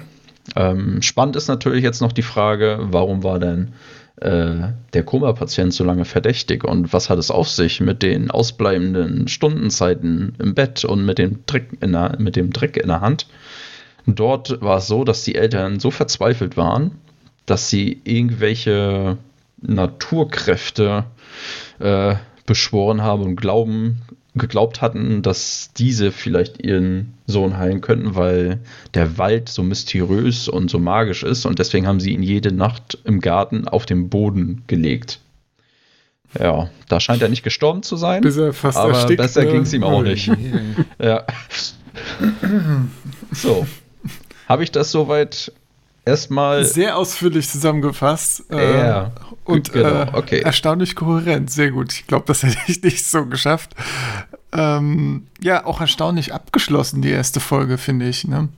Ähm, 0.57 1.03
spannend 1.03 1.37
ist 1.37 1.49
natürlich 1.49 1.83
jetzt 1.83 2.01
noch 2.01 2.13
die 2.13 2.23
Frage, 2.23 2.79
warum 2.83 3.23
war 3.23 3.39
denn 3.39 3.73
äh, 4.17 4.73
der 4.93 5.03
Koma-Patient 5.05 5.73
so 5.73 5.85
lange 5.85 6.05
verdächtig 6.05 6.65
und 6.65 6.93
was 6.93 7.09
hat 7.09 7.19
es 7.19 7.31
auf 7.31 7.49
sich 7.49 7.81
mit 7.81 8.03
den 8.03 8.31
ausbleibenden 8.31 9.29
Stundenzeiten 9.29 10.35
im 10.39 10.55
Bett 10.55 10.85
und 10.85 11.05
mit 11.07 11.19
dem 11.19 11.41
Dreck 11.47 11.69
in 11.81 11.93
der, 11.93 12.17
mit 12.19 12.37
dem 12.37 12.53
Dreck 12.53 12.77
in 12.77 12.89
der 12.89 13.01
Hand? 13.01 13.27
Dort 14.07 14.61
war 14.61 14.79
es 14.79 14.87
so, 14.87 15.05
dass 15.05 15.25
die 15.25 15.37
Eltern 15.37 15.79
so 15.79 15.91
verzweifelt 15.91 16.57
waren, 16.57 16.93
dass 17.47 17.71
sie 17.71 18.01
irgendwelche 18.05 19.19
Naturkräfte 19.61 21.05
äh, 21.79 22.15
beschworen 22.47 23.03
haben 23.03 23.23
und 23.23 23.37
glauben, 23.37 24.03
geglaubt 24.35 24.81
hatten, 24.81 25.23
dass 25.23 25.71
diese 25.77 26.13
vielleicht 26.13 26.65
ihren 26.65 27.15
Sohn 27.27 27.59
heilen 27.59 27.81
könnten, 27.81 28.15
weil 28.15 28.61
der 28.95 29.19
Wald 29.19 29.49
so 29.49 29.63
mysteriös 29.63 30.49
und 30.49 30.71
so 30.71 30.79
magisch 30.79 31.23
ist 31.23 31.47
und 31.47 31.59
deswegen 31.59 31.87
haben 31.87 32.01
sie 32.01 32.13
ihn 32.13 32.23
jede 32.23 32.53
Nacht 32.53 32.99
im 33.05 33.21
Garten 33.21 33.67
auf 33.67 33.87
den 33.87 34.09
Boden 34.09 34.63
gelegt. 34.67 35.21
Ja, 36.39 36.71
da 36.89 37.01
scheint 37.01 37.23
er 37.23 37.29
nicht 37.29 37.43
gestorben 37.43 37.83
zu 37.83 37.97
sein. 37.97 38.23
Bis 38.23 38.37
er 38.37 38.53
fast 38.53 38.79
aber 38.79 38.93
erstickt, 38.93 39.21
besser 39.21 39.43
ne? 39.43 39.51
ging 39.51 39.63
es 39.63 39.73
ihm 39.73 39.83
auch 39.83 40.03
nicht. 40.03 40.31
Ja. 41.03 41.25
so. 43.33 43.67
Habe 44.49 44.63
ich 44.63 44.71
das 44.71 44.91
soweit 44.93 45.53
erstmal. 46.11 46.65
Sehr 46.65 46.97
ausführlich 46.97 47.49
zusammengefasst. 47.49 48.45
äh, 48.51 48.79
Ja, 48.87 49.13
und 49.45 49.73
genau, 49.73 49.89
äh, 50.03 50.07
okay. 50.13 50.41
erstaunlich 50.41 50.95
kohärent. 50.95 51.51
Sehr 51.51 51.71
gut. 51.71 51.93
Ich 51.93 52.07
glaube, 52.07 52.25
das 52.27 52.43
hätte 52.45 52.59
ich 52.67 52.83
nicht 52.83 53.05
so 53.07 53.27
geschafft. 53.27 53.75
Ähm, 54.53 55.27
ja, 55.41 55.65
auch 55.65 55.81
erstaunlich 55.81 56.35
abgeschlossen, 56.35 57.03
die 57.03 57.11
erste 57.11 57.41
Folge, 57.41 57.79
finde 57.79 58.09
ich. 58.09 58.27
Ne? 58.27 58.49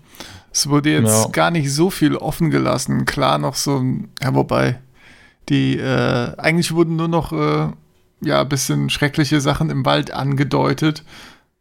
Es 0.52 0.68
wurde 0.68 0.90
jetzt 0.90 1.25
Ja. 1.25 1.30
gar 1.30 1.50
nicht 1.50 1.73
so 1.73 1.90
viel 1.90 2.16
offen 2.16 2.50
gelassen. 2.50 3.04
Klar, 3.04 3.38
noch 3.38 3.54
so 3.54 3.78
ein, 3.78 4.09
ja, 4.23 4.35
wobei, 4.35 4.78
die, 5.49 5.78
äh, 5.78 6.35
eigentlich 6.38 6.73
wurden 6.73 6.97
nur 6.97 7.09
noch, 7.09 7.32
äh, 7.32 7.68
ja, 8.25 8.40
ein 8.42 8.49
bisschen 8.49 8.88
schreckliche 8.90 9.40
Sachen 9.40 9.68
im 9.71 9.85
Wald 9.85 10.12
angedeutet. 10.12 11.02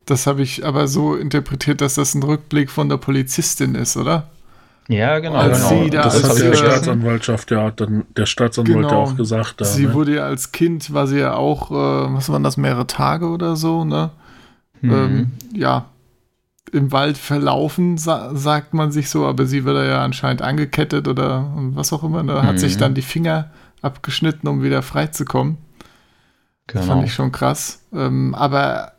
Das 0.06 0.28
habe 0.28 0.42
ich 0.44 0.66
aber 0.66 0.88
so 0.88 1.16
interpretiert, 1.16 1.82
dass 1.82 1.96
das 1.96 2.14
ein 2.16 2.24
Rückblick 2.24 2.70
von 2.70 2.90
der 2.90 2.98
Polizistin 2.98 3.76
ist, 3.76 3.98
oder? 3.98 4.30
Ja, 4.88 5.20
genau. 5.20 5.36
Als 5.36 5.70
genau. 5.70 5.84
sie 5.84 5.90
da 5.90 6.04
das 6.04 6.24
als 6.24 6.30
hat 6.42 6.42
äh, 6.46 6.56
Staatsanwaltschaft 6.56 7.52
ja 7.52 7.72
dann 7.72 8.04
der 8.18 8.26
Staatsanwalt 8.26 8.76
ja 8.84 8.90
Genau. 8.90 9.04
auch 9.04 9.16
gesagt. 9.16 9.62
Da, 9.62 9.66
sie 9.66 9.88
ne? 9.88 9.94
wurde 9.94 10.16
ja 10.16 10.24
als 10.26 10.52
Kind, 10.52 10.94
war 10.94 11.08
sie 11.08 11.20
ja 11.20 11.34
auch, 11.36 11.72
äh, 11.72 12.14
was 12.16 12.30
waren 12.30 12.44
das, 12.44 12.58
mehrere 12.58 12.88
Tage 12.88 13.28
oder 13.28 13.56
so, 13.56 13.86
ne? 13.86 14.10
Mhm. 14.82 14.92
Ähm, 14.92 15.32
ja, 15.54 15.86
im 16.74 16.92
Wald 16.92 17.18
verlaufen, 17.18 17.98
sa 17.98 18.36
sagt 18.36 18.74
man 18.74 18.92
sich 18.92 19.10
so, 19.10 19.26
aber 19.26 19.46
sie 19.46 19.66
wurde 19.66 19.88
ja 19.88 20.04
anscheinend 20.04 20.42
angekettet 20.42 21.08
oder 21.08 21.52
was 21.56 21.94
auch 21.94 22.04
immer. 22.04 22.24
Da 22.24 22.44
hat 22.44 22.54
Mhm. 22.54 22.58
sich 22.58 22.78
dann 22.78 22.94
die 22.94 23.02
Finger 23.02 23.52
abgeschnitten, 23.82 24.48
um 24.48 24.64
wieder 24.64 24.82
freizukommen. 24.82 25.58
genau. 26.68 26.86
Fand 26.86 27.04
ich 27.04 27.14
schon 27.14 27.32
krass. 27.32 27.84
Ähm, 27.94 28.34
aber 28.36 28.94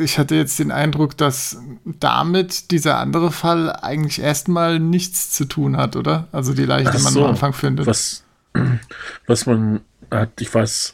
ich 0.00 0.18
hatte 0.18 0.34
jetzt 0.34 0.58
den 0.58 0.70
Eindruck, 0.70 1.16
dass 1.16 1.58
damit 1.84 2.70
dieser 2.70 2.98
andere 2.98 3.30
Fall 3.32 3.70
eigentlich 3.72 4.20
erstmal 4.20 4.78
nichts 4.78 5.30
zu 5.30 5.44
tun 5.44 5.76
hat, 5.76 5.96
oder? 5.96 6.28
Also 6.32 6.54
die 6.54 6.64
Leiche, 6.64 6.90
die 6.90 6.96
Ach 6.98 7.02
man 7.04 7.12
so. 7.12 7.24
am 7.24 7.30
Anfang 7.30 7.52
findet. 7.52 7.86
was, 7.86 8.24
was 9.26 9.46
man 9.46 9.80
hat, 10.10 10.40
ich 10.40 10.54
weiß, 10.54 10.92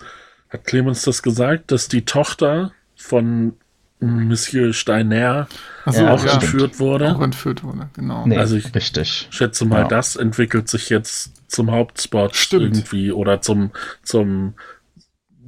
hat 0.51 0.65
Clemens 0.65 1.03
das 1.03 1.23
gesagt, 1.23 1.71
dass 1.73 1.89
die 1.89 2.05
Tochter 2.05 2.73
von 2.97 3.55
Monsieur 4.01 4.73
Steiner 4.73 5.47
so, 5.87 6.07
auch 6.07 6.25
ja, 6.25 6.33
entführt 6.35 6.79
wurde. 6.81 7.15
auch 7.15 7.21
entführt 7.21 7.63
wurde, 7.63 7.91
genau. 7.93 8.27
Nee, 8.27 8.39
Also 8.39 8.57
ich- 8.57 8.75
richtig. 8.75 9.29
schätze 9.31 9.67
mal, 9.67 9.83
Ja. 9.83 9.89
das 9.89 10.17
entwickelt 10.17 10.69
sich 10.71 10.89
jetzt 10.89 11.33
zum 11.51 11.71
Hauptspot 11.71 12.35
Stimmt. 12.35 12.63
irgendwie 12.77 13.13
oder 13.13 13.43
zum, 13.43 13.73
zum 14.03 14.55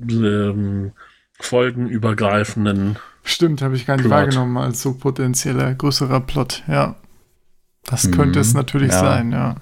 ähm, 0.07 0.93
folgenübergreifenden. 1.41 2.97
Stimmt, 3.25 3.63
habe 3.63 3.77
ich 3.77 3.87
gar 3.87 3.97
nicht 3.97 4.05
Plot. 4.07 4.13
wahrgenommen 4.19 4.57
als 4.59 4.83
so 4.83 4.95
potenzieller 4.95 5.75
größerer 5.75 6.21
Plot, 6.21 6.63
ja. 6.69 6.97
Das 7.85 8.11
könnte 8.11 8.39
Mhm, 8.39 8.43
es 8.43 8.55
natürlich 8.55 8.93
ja. 8.93 8.99
sein, 9.01 9.33
ja. 9.33 9.57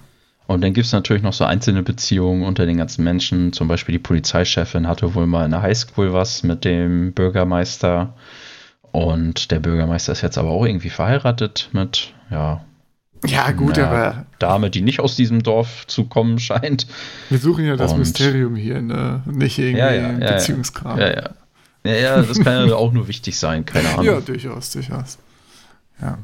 Und 0.46 0.62
dann 0.62 0.72
gibt 0.74 0.86
es 0.86 0.92
natürlich 0.92 1.22
noch 1.22 1.32
so 1.32 1.44
einzelne 1.44 1.82
Beziehungen 1.82 2.42
unter 2.42 2.66
den 2.66 2.76
ganzen 2.76 3.04
Menschen. 3.04 3.52
Zum 3.52 3.68
Beispiel 3.68 3.92
die 3.92 3.98
Polizeichefin 4.00 4.88
hatte 4.88 5.14
wohl 5.14 5.26
mal 5.26 5.44
in 5.44 5.52
der 5.52 5.62
Highschool 5.62 6.12
was 6.12 6.42
mit 6.42 6.64
dem 6.64 7.12
Bürgermeister. 7.12 8.14
Und 8.92 9.52
der 9.52 9.60
Bürgermeister 9.60 10.10
ist 10.12 10.22
jetzt 10.22 10.38
aber 10.38 10.50
auch 10.50 10.64
irgendwie 10.66 10.90
verheiratet 10.90 11.68
mit, 11.72 12.12
ja, 12.30 12.64
Ja, 13.26 13.52
gut, 13.52 13.78
einer 13.78 13.88
aber 13.88 14.26
Dame, 14.40 14.70
die 14.70 14.80
nicht 14.80 14.98
aus 14.98 15.14
diesem 15.14 15.42
Dorf 15.44 15.86
zu 15.86 16.06
kommen 16.06 16.38
scheint. 16.40 16.86
wir 17.28 17.38
suchen 17.38 17.64
ja 17.64 17.76
das 17.76 17.92
Und- 17.92 17.98
Mysterium 18.00 18.56
hier, 18.56 18.82
ne? 18.82 19.22
Nicht 19.26 19.58
irgendwie 19.58 19.78
ja, 19.78 19.92
ja, 19.92 20.10
ja. 20.18 20.32
Beziehungskram. 20.32 20.98
Ja, 20.98 21.10
ja. 21.14 21.30
Ja, 21.84 21.92
ja, 21.92 22.22
das 22.22 22.38
kann 22.40 22.68
ja 22.68 22.74
auch 22.74 22.92
nur 22.92 23.08
wichtig 23.08 23.38
sein, 23.38 23.64
keine 23.64 23.88
Ahnung. 23.90 24.04
Ja, 24.04 24.20
durchaus, 24.20 24.70
durchaus. 24.72 25.18
Ja. 26.00 26.18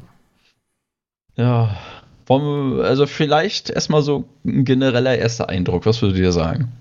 Ja, 1.35 1.77
wir, 2.25 2.81
also 2.81 3.05
vielleicht 3.05 3.69
erstmal 3.69 4.01
so 4.01 4.27
ein 4.45 4.65
genereller 4.65 5.17
erster 5.17 5.49
Eindruck. 5.49 5.85
Was 5.85 6.01
würdet 6.01 6.17
ihr 6.17 6.31
sagen? 6.31 6.71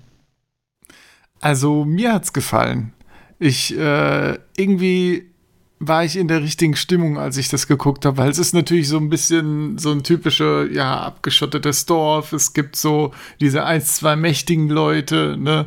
Also 1.41 1.85
mir 1.85 2.15
hat's 2.15 2.33
gefallen. 2.33 2.93
Ich 3.39 3.77
äh, 3.77 4.39
irgendwie 4.57 5.31
war 5.79 6.05
ich 6.05 6.17
in 6.17 6.27
der 6.27 6.43
richtigen 6.43 6.75
Stimmung, 6.75 7.19
als 7.19 7.37
ich 7.37 7.51
das 7.51 7.67
geguckt 7.67 8.07
habe, 8.07 8.17
weil 8.17 8.31
es 8.31 8.39
ist 8.39 8.55
natürlich 8.55 8.89
so 8.89 8.97
ein 8.97 9.11
bisschen 9.11 9.77
so 9.77 9.93
ein 9.93 10.03
typischer, 10.03 10.71
ja, 10.71 11.01
abgeschottetes 11.01 11.85
Dorf. 11.85 12.33
Es 12.33 12.55
gibt 12.55 12.77
so 12.77 13.13
diese 13.41 13.65
ein, 13.65 13.83
zwei 13.83 14.17
mächtigen 14.17 14.71
Leute, 14.71 15.37
ne? 15.39 15.67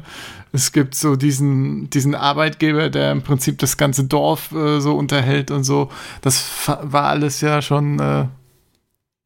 Es 0.52 0.72
gibt 0.72 0.96
so 0.96 1.16
diesen, 1.16 1.90
diesen 1.90 2.16
Arbeitgeber, 2.16 2.90
der 2.90 3.12
im 3.12 3.22
Prinzip 3.22 3.60
das 3.60 3.78
ganze 3.78 4.06
Dorf 4.06 4.52
äh, 4.52 4.80
so 4.80 4.96
unterhält 4.96 5.52
und 5.52 5.64
so. 5.64 5.90
Das 6.22 6.68
war 6.68 7.06
alles 7.06 7.42
ja 7.42 7.62
schon, 7.62 8.00
äh, 8.00 8.26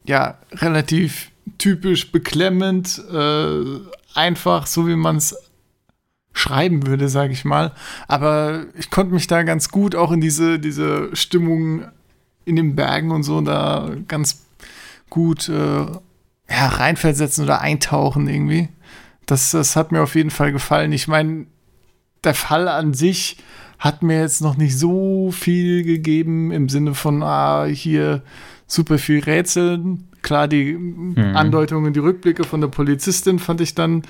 ja, 0.06 0.38
relativ 0.52 1.32
typisch 1.58 2.12
beklemmend, 2.12 3.02
äh, 3.12 3.80
einfach, 4.14 4.68
so 4.68 4.88
wie 4.88 4.96
man 4.96 5.18
es 5.18 5.36
schreiben 6.34 6.88
würde, 6.88 7.10
sage 7.10 7.32
ich 7.32 7.46
mal. 7.46 7.72
Aber 8.08 8.66
ich 8.78 8.90
konnte 8.90 9.14
mich 9.14 9.28
da 9.28 9.44
ganz 9.44 9.70
gut 9.70 9.96
auch 9.96 10.12
in 10.12 10.20
diese, 10.20 10.60
diese 10.60 11.16
Stimmung 11.16 11.86
in 12.46 12.56
den 12.56 12.76
Bergen 12.76 13.12
und 13.12 13.24
so 13.24 13.40
da 13.42 13.92
ganz 14.08 14.46
gut 15.10 15.48
äh, 15.48 15.86
ja, 16.50 16.68
reinversetzen 16.68 17.44
oder 17.46 17.62
eintauchen 17.62 18.28
irgendwie. 18.28 18.70
Das, 19.26 19.52
das 19.52 19.76
hat 19.76 19.92
mir 19.92 20.02
auf 20.02 20.16
jeden 20.16 20.32
Fall 20.32 20.52
gefallen. 20.52 20.92
Ich 20.92 21.08
meine, 21.08 21.46
der 22.24 22.34
Fall 22.34 22.68
an 22.68 22.94
sich 22.94 23.38
hat 23.80 24.02
mir 24.02 24.20
jetzt 24.20 24.42
noch 24.42 24.56
nicht 24.56 24.78
so 24.78 25.32
viel 25.32 25.84
gegeben 25.84 26.52
im 26.52 26.70
Sinne 26.70 26.94
von, 26.94 27.22
ah, 27.22 27.66
hier 27.66 28.24
super 28.66 28.98
viel 28.98 29.24
Rätseln. 29.24 30.08
Klar, 30.22 30.48
die 30.48 30.78
Andeutungen, 31.34 31.92
die 31.92 32.00
Rückblicke 32.00 32.46
von 32.46 32.62
der 32.62 32.70
Polizistin 32.70 33.40
fand 33.40 33.60
ich 33.60 33.76
dann 33.76 34.04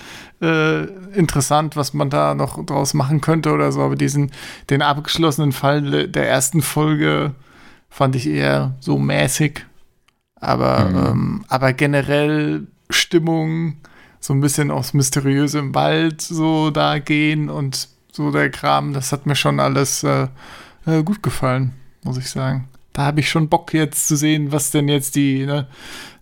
äh, 0.44 0.84
interessant, 1.16 1.76
was 1.76 1.96
man 1.96 2.12
da 2.12 2.36
noch 2.36 2.64
draus 2.64 2.94
machen 2.94 3.20
könnte 3.20 3.52
oder 3.52 3.72
so. 3.72 3.82
Aber 3.82 3.96
diesen, 3.96 4.32
den 4.70 4.84
abgeschlossenen 4.84 5.54
Fall 5.54 6.08
der 6.08 6.30
ersten 6.30 6.62
Folge 6.62 7.34
fand 7.90 8.16
ich 8.16 8.28
eher 8.28 8.76
so 8.80 9.00
mäßig. 9.00 9.66
Aber, 10.36 11.12
ähm, 11.12 11.46
aber 11.48 11.74
generell 11.74 12.68
Stimmung, 12.92 13.78
so 14.24 14.34
ein 14.34 14.40
bisschen 14.40 14.72
aufs 14.72 14.94
Mysteriöse 14.94 15.60
im 15.60 15.76
Wald 15.76 16.22
so 16.22 16.70
da 16.72 17.00
gehen 17.00 17.50
und 17.50 17.90
so 18.14 18.32
der 18.32 18.50
Kram, 18.50 18.94
das 18.94 19.12
hat 19.12 19.26
mir 19.26 19.36
schon 19.36 19.60
alles 19.60 20.02
äh, 20.04 20.28
äh, 20.86 21.04
gut 21.04 21.22
gefallen, 21.22 21.74
muss 22.04 22.18
ich 22.18 22.30
sagen. 22.30 22.70
Da 22.94 23.02
habe 23.04 23.20
ich 23.20 23.30
schon 23.30 23.50
Bock 23.50 23.74
jetzt 23.74 24.08
zu 24.08 24.16
sehen, 24.16 24.54
was 24.54 24.72
denn 24.72 24.88
jetzt 24.88 25.16
die, 25.16 25.46
ne, 25.46 25.68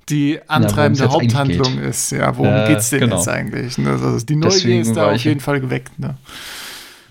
die 0.09 0.39
antreibende 0.47 1.03
eigentlich 1.03 1.13
Haupthandlung 1.35 1.77
ist. 1.79 2.11
Ja, 2.11 2.35
worum 2.37 2.51
Ja, 2.51 2.67
geht's 2.67 2.89
denn 2.89 3.01
genau. 3.01 3.17
jetzt 3.17 3.27
eigentlich? 3.27 3.77
Ne? 3.77 3.91
Also 3.91 4.17
die 4.25 4.35
Neugier 4.35 4.49
Deswegen 4.57 4.81
ist 4.81 4.95
da 4.95 5.11
auf 5.11 5.23
jeden 5.23 5.39
Fall 5.39 5.61
geweckt. 5.61 5.99
Ne? 5.99 6.17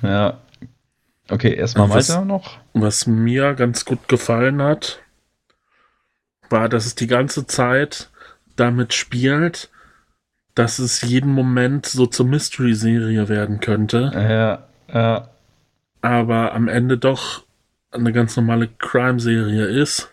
Ja. 0.02 0.38
Okay, 1.28 1.54
erstmal 1.54 1.88
Was- 1.90 2.08
weiter 2.08 2.24
noch. 2.24 2.58
Was 2.72 3.06
mir 3.06 3.54
ganz 3.54 3.84
gut 3.84 4.08
gefallen 4.08 4.60
hat, 4.60 4.98
war, 6.48 6.68
dass 6.68 6.84
es 6.86 6.96
die 6.96 7.06
ganze 7.06 7.46
Zeit 7.46 8.10
damit 8.56 8.92
spielt, 8.92 9.70
dass 10.62 10.78
es 10.78 11.02
jeden 11.02 11.32
Moment 11.32 11.86
so 11.86 12.06
zur 12.06 12.26
Mystery-Serie 12.26 13.28
werden 13.28 13.60
könnte, 13.60 14.10
Ja, 14.14 14.66
ja. 14.92 15.28
aber 16.02 16.54
am 16.54 16.68
Ende 16.68 16.98
doch 16.98 17.44
eine 17.92 18.12
ganz 18.12 18.36
normale 18.36 18.68
Crime-Serie 18.78 19.64
ist, 19.66 20.10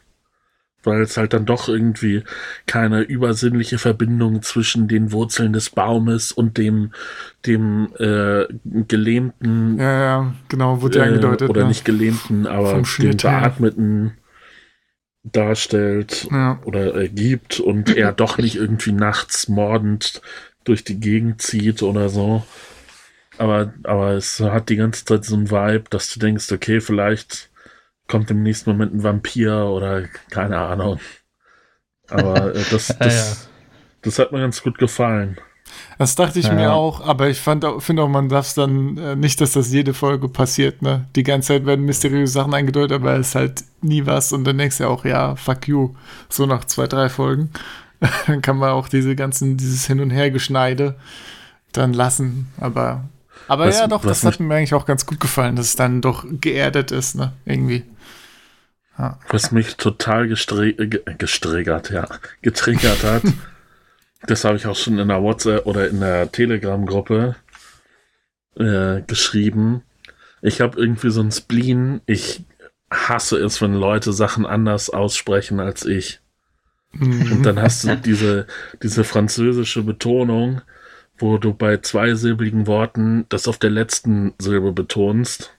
weil 0.84 1.02
es 1.02 1.18
halt 1.18 1.34
dann 1.34 1.46
doch 1.46 1.68
irgendwie 1.68 2.24
keine 2.66 3.02
übersinnliche 3.02 3.78
Verbindung 3.78 4.42
zwischen 4.42 4.88
den 4.88 5.12
Wurzeln 5.12 5.52
des 5.54 5.70
Baumes 5.70 6.32
und 6.32 6.58
dem, 6.58 6.92
dem 7.46 7.90
äh, 8.00 8.46
gelähmten 8.64 9.78
Ja, 9.80 10.02
ja, 10.02 10.34
genau, 10.50 10.82
wurde 10.82 11.00
ja 11.00 11.06
äh, 11.06 11.08
angedeutet. 11.10 11.50
oder 11.50 11.62
ne? 11.64 11.68
nicht 11.68 11.84
gelähmten, 11.86 12.48
aber 12.48 12.74
her. 12.76 13.14
Beatmeten 13.42 14.14
darstellt 15.32 16.28
Ja. 16.32 16.60
oder 16.66 16.94
ergibt 16.96 17.60
und 17.60 17.96
er 17.96 18.14
doch 18.14 18.38
nicht 18.38 18.56
irgendwie 18.56 18.92
nachts 18.92 19.48
mordend 19.48 20.22
durch 20.64 20.84
die 20.84 21.00
Gegend 21.00 21.42
zieht 21.42 21.84
oder 21.84 22.10
so. 22.10 22.46
Aber, 23.38 23.74
aber 23.84 24.12
es 24.14 24.40
hat 24.40 24.70
die 24.70 24.78
ganze 24.78 25.06
Zeit 25.06 25.24
so 25.26 25.36
einen 25.36 25.52
Vibe, 25.52 25.86
dass 25.90 26.12
du 26.14 26.20
denkst, 26.20 26.52
okay, 26.52 26.82
vielleicht 26.82 27.50
kommt 28.08 28.32
im 28.32 28.42
nächsten 28.42 28.72
Moment 28.72 28.94
ein 28.96 29.04
Vampir 29.04 29.66
oder 29.66 30.04
keine 30.30 30.58
Ahnung. 30.58 31.00
Aber 32.10 32.56
äh, 32.56 32.64
das, 32.72 32.88
das, 33.00 33.50
das 34.02 34.20
hat 34.20 34.32
mir 34.32 34.40
ganz 34.40 34.64
gut 34.64 34.78
gefallen. 34.78 35.38
Das 35.98 36.16
dachte 36.16 36.40
ich 36.40 36.46
Ja. 36.48 36.54
mir 36.54 36.74
auch, 36.74 37.02
aber 37.02 37.30
ich 37.30 37.40
finde 37.40 37.70
auch, 37.70 38.08
man 38.10 38.30
darf 38.30 38.48
es 38.48 38.54
dann 38.54 38.98
äh, 38.98 39.16
nicht, 39.16 39.42
dass 39.42 39.54
das 39.54 39.72
jede 39.72 39.94
Folge 39.94 40.30
passiert, 40.30 40.82
ne? 40.82 41.08
Die 41.16 41.24
ganze 41.24 41.50
Zeit 41.50 41.66
werden 41.66 41.86
mysteriöse 41.86 42.32
Sachen 42.34 42.54
eingedeutet, 42.54 42.94
aber 42.94 43.16
es 43.16 43.30
ist 43.30 43.36
halt 43.36 43.64
nie 43.82 44.06
was 44.06 44.32
und 44.32 44.44
dann 44.44 44.58
denkst 44.58 44.78
du 44.78 44.84
ja 44.84 44.90
auch, 44.90 45.06
ja, 45.06 45.36
fuck 45.36 45.68
you. 45.68 45.94
So 46.30 46.46
nach 46.46 46.66
zwei, 46.66 46.88
drei 46.88 47.10
Folgen. 47.10 47.50
dann 48.28 48.42
kann 48.44 48.58
man 48.58 48.70
auch 48.72 48.90
diese 48.90 49.16
ganzen, 49.16 49.58
dieses 49.58 49.88
Hin- 49.88 50.00
und 50.02 50.12
Hergeschneide 50.12 50.96
dann 51.72 51.94
lassen. 51.94 52.48
Aber, 52.60 53.06
aber 53.48 53.66
Was- 53.68 53.80
ja, 53.80 53.88
doch, 53.88 54.04
das 54.04 54.24
hat 54.24 54.40
mir 54.40 54.54
eigentlich 54.56 54.76
auch 54.76 54.86
ganz 54.86 55.06
gut 55.08 55.20
gefallen, 55.20 55.56
dass 55.56 55.68
es 55.68 55.76
dann 55.76 56.02
doch 56.02 56.26
geerdet 56.30 56.92
ist, 56.92 57.16
ne? 57.16 57.34
Irgendwie. 57.46 57.84
Was 59.30 59.52
mich 59.52 59.78
total 59.78 60.28
gestriggert, 60.28 61.92
ja, 61.92 62.08
getriggert 62.42 63.04
hat, 63.04 63.22
das 64.26 64.44
habe 64.44 64.58
ich 64.58 64.66
auch 64.66 64.76
schon 64.76 65.00
in 65.00 65.08
der 65.08 65.22
WhatsApp 65.22 65.66
oder 65.66 65.88
in 65.88 66.00
der 66.00 66.32
Telegram-Gruppe 66.32 67.36
äh, 68.56 69.02
geschrieben. 69.02 69.84
Ich 70.42 70.62
habe 70.62 70.80
irgendwie 70.80 71.10
so 71.10 71.22
ein 71.22 71.32
Spleen. 71.32 72.02
Ich 72.06 72.44
hasse 72.90 73.38
es, 73.38 73.62
wenn 73.62 73.74
Leute 73.74 74.14
Sachen 74.14 74.46
anders 74.46 74.90
aussprechen 74.90 75.60
als 75.60 75.86
ich. 75.86 76.20
Mhm. 76.94 77.32
Und 77.32 77.44
dann 77.44 77.62
hast 77.62 77.84
du 77.84 77.96
diese, 77.96 78.48
diese 78.82 79.04
französische 79.04 79.84
Betonung, 79.84 80.62
wo 81.18 81.38
du 81.38 81.54
bei 81.54 81.78
zweisilbigen 81.78 82.68
Worten 82.68 83.26
das 83.30 83.48
auf 83.48 83.58
der 83.58 83.70
letzten 83.70 84.34
Silbe 84.40 84.72
betonst. 84.72 85.54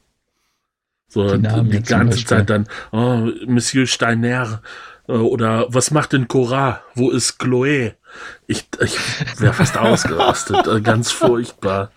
So 1.09 1.37
Die 1.37 1.71
die, 1.71 1.83
ganze. 1.83 2.25
Zeit 2.25 2.51
dann, 2.51 2.69
oh, 2.93 3.31
Monsieur 3.47 3.87
Steiner 3.87 4.63
oder 5.09 5.67
was 5.69 5.91
macht 5.91 6.13
denn 6.13 6.29
Cora? 6.29 6.83
Wo 6.95 7.11
ist 7.11 7.41
Chloé? 7.41 7.95
Ich, 8.47 8.67
ich 8.81 8.97
wäre 9.41 9.53
fast 9.53 9.77
ausgerastet, 9.79 10.67
äh, 10.67 10.81
ganz 10.81 11.11
furchtbar. 11.11 11.91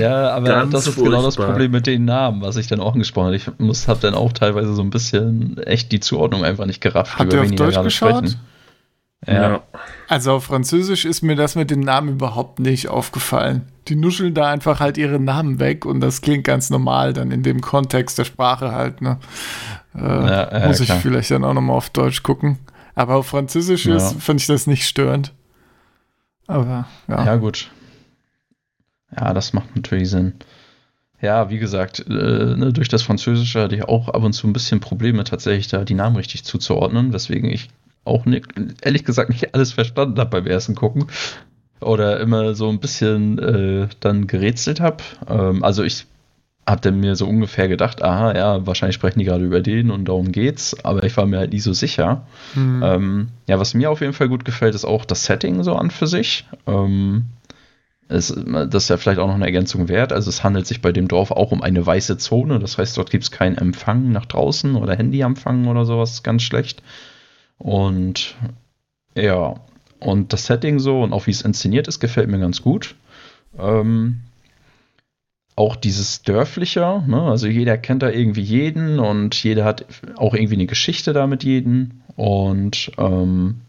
Ja, 0.00 0.30
aber 0.30 0.48
Ganz 0.48 0.72
das 0.72 0.86
ist 0.86 0.96
genau 0.96 1.22
das 1.22 1.36
furchtbar. 1.36 1.46
Problem 1.52 1.70
mit 1.70 1.86
den 1.86 2.04
Namen, 2.04 2.42
was 2.42 2.56
ich 2.56 2.66
dann 2.66 2.80
auch 2.80 2.94
angesprochen 2.94 3.26
habe. 3.26 3.36
Ich 3.36 3.48
muss, 3.58 3.88
habe 3.88 4.00
dann 4.00 4.14
auch 4.14 4.32
teilweise 4.32 4.74
so 4.74 4.82
ein 4.82 4.90
bisschen 4.90 5.58
echt 5.58 5.92
die 5.92 6.00
Zuordnung 6.00 6.44
einfach 6.44 6.66
nicht 6.66 6.80
gerafft, 6.80 7.18
Habt 7.18 7.32
ihr 7.32 7.42
auf 7.42 7.50
Deutsch 7.52 7.82
geschaut? 7.82 8.36
Ja. 9.26 9.62
Also 10.08 10.32
auf 10.32 10.44
Französisch 10.44 11.04
ist 11.04 11.22
mir 11.22 11.34
das 11.34 11.56
mit 11.56 11.70
den 11.70 11.80
Namen 11.80 12.10
überhaupt 12.10 12.60
nicht 12.60 12.88
aufgefallen. 12.88 13.62
Die 13.88 13.96
nuscheln 13.96 14.34
da 14.34 14.50
einfach 14.50 14.78
halt 14.80 14.98
ihre 14.98 15.18
Namen 15.18 15.58
weg 15.58 15.84
und 15.84 16.00
das 16.00 16.20
klingt 16.20 16.44
ganz 16.44 16.70
normal 16.70 17.12
dann 17.12 17.30
in 17.32 17.42
dem 17.42 17.60
Kontext 17.60 18.18
der 18.18 18.24
Sprache 18.24 18.72
halt, 18.72 19.00
ne? 19.02 19.18
Äh, 19.94 20.00
Ja, 20.00 20.58
ja, 20.60 20.66
muss 20.68 20.80
ich 20.80 20.86
klar. 20.86 21.00
vielleicht 21.00 21.30
dann 21.32 21.44
auch 21.44 21.54
nochmal 21.54 21.76
auf 21.76 21.90
Deutsch 21.90 22.22
gucken. 22.22 22.58
Aber 22.94 23.16
auf 23.16 23.26
Französisch 23.26 23.86
Ja. 23.86 23.98
fand 23.98 24.40
ich 24.40 24.46
das 24.46 24.66
nicht 24.66 24.86
störend. 24.86 25.32
Aber 26.46 26.86
ja. 27.08 27.24
Ja, 27.24 27.36
gut. 27.36 27.70
Ja, 29.18 29.32
das 29.34 29.52
macht 29.52 29.74
natürlich 29.74 30.10
Sinn. 30.10 30.34
Ja, 31.20 31.48
wie 31.50 31.58
gesagt, 31.58 32.04
äh, 32.08 32.12
ne, 32.56 32.72
durch 32.72 32.88
das 32.88 33.02
Französische 33.02 33.62
hatte 33.62 33.74
ich 33.74 33.84
auch 33.84 34.08
ab 34.08 34.22
und 34.22 34.32
zu 34.34 34.46
ein 34.46 34.52
bisschen 34.52 34.80
Probleme, 34.80 35.24
tatsächlich 35.24 35.68
da 35.68 35.84
die 35.84 35.94
Namen 35.94 36.16
richtig 36.16 36.44
zuzuordnen, 36.44 37.12
weswegen 37.12 37.50
ich 37.50 37.68
auch 38.06 38.24
nicht, 38.24 38.46
ehrlich 38.82 39.04
gesagt 39.04 39.30
nicht 39.30 39.54
alles 39.54 39.72
verstanden 39.72 40.18
habe 40.18 40.30
beim 40.30 40.46
ersten 40.46 40.74
Gucken. 40.74 41.06
Oder 41.80 42.20
immer 42.20 42.54
so 42.54 42.68
ein 42.70 42.80
bisschen 42.80 43.38
äh, 43.38 43.88
dann 44.00 44.26
gerätselt 44.26 44.80
habe. 44.80 45.04
Ähm, 45.28 45.62
also 45.62 45.82
ich 45.82 46.06
habe 46.66 46.80
dann 46.80 46.98
mir 46.98 47.14
so 47.14 47.26
ungefähr 47.28 47.68
gedacht, 47.68 48.02
aha, 48.02 48.34
ja, 48.34 48.66
wahrscheinlich 48.66 48.96
sprechen 48.96 49.20
die 49.20 49.24
gerade 49.24 49.44
über 49.44 49.60
den 49.60 49.90
und 49.90 50.06
darum 50.06 50.32
geht's, 50.32 50.76
aber 50.84 51.04
ich 51.04 51.16
war 51.16 51.26
mir 51.26 51.38
halt 51.38 51.52
nie 51.52 51.60
so 51.60 51.72
sicher. 51.72 52.26
Hm. 52.54 52.82
Ähm, 52.82 53.28
ja, 53.46 53.60
was 53.60 53.74
mir 53.74 53.90
auf 53.90 54.00
jeden 54.00 54.14
Fall 54.14 54.28
gut 54.28 54.44
gefällt, 54.44 54.74
ist 54.74 54.84
auch 54.84 55.04
das 55.04 55.24
Setting 55.24 55.62
so 55.62 55.76
an 55.76 55.90
für 55.90 56.08
sich. 56.08 56.46
Ähm, 56.66 57.26
es, 58.08 58.34
das 58.36 58.84
ist 58.84 58.88
ja 58.88 58.96
vielleicht 58.96 59.18
auch 59.18 59.26
noch 59.26 59.34
eine 59.34 59.46
Ergänzung 59.46 59.88
wert. 59.88 60.12
Also 60.12 60.28
es 60.28 60.44
handelt 60.44 60.66
sich 60.66 60.80
bei 60.80 60.92
dem 60.92 61.08
Dorf 61.08 61.30
auch 61.30 61.52
um 61.52 61.62
eine 61.62 61.84
weiße 61.84 62.18
Zone. 62.18 62.58
Das 62.58 62.78
heißt, 62.78 62.96
dort 62.96 63.10
gibt 63.10 63.24
es 63.24 63.30
keinen 63.30 63.58
Empfang 63.58 64.10
nach 64.12 64.26
draußen 64.26 64.76
oder 64.76 64.96
Handyempfang 64.96 65.66
oder 65.66 65.84
sowas. 65.84 66.22
Ganz 66.22 66.42
schlecht. 66.42 66.82
Und 67.58 68.36
ja, 69.14 69.54
und 69.98 70.32
das 70.32 70.46
Setting 70.46 70.78
so 70.78 71.02
und 71.02 71.12
auch 71.12 71.26
wie 71.26 71.30
es 71.30 71.42
inszeniert 71.42 71.88
ist, 71.88 72.00
gefällt 72.00 72.28
mir 72.28 72.38
ganz 72.38 72.62
gut. 72.62 72.94
Ähm, 73.58 74.20
auch 75.56 75.74
dieses 75.74 76.22
Dörfliche, 76.22 77.02
ne? 77.06 77.22
also 77.22 77.46
jeder 77.46 77.78
kennt 77.78 78.02
da 78.02 78.10
irgendwie 78.10 78.42
jeden 78.42 78.98
und 78.98 79.42
jeder 79.42 79.64
hat 79.64 79.86
auch 80.16 80.34
irgendwie 80.34 80.54
eine 80.54 80.66
Geschichte 80.66 81.14
da 81.14 81.26
mit 81.26 81.44
jedem. 81.44 82.02
Und 82.14 82.92
ähm, 82.98 83.62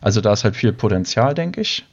also 0.00 0.20
da 0.20 0.32
ist 0.32 0.44
halt 0.44 0.56
viel 0.56 0.72
Potenzial, 0.72 1.34
denke 1.34 1.60
ich. 1.60 1.84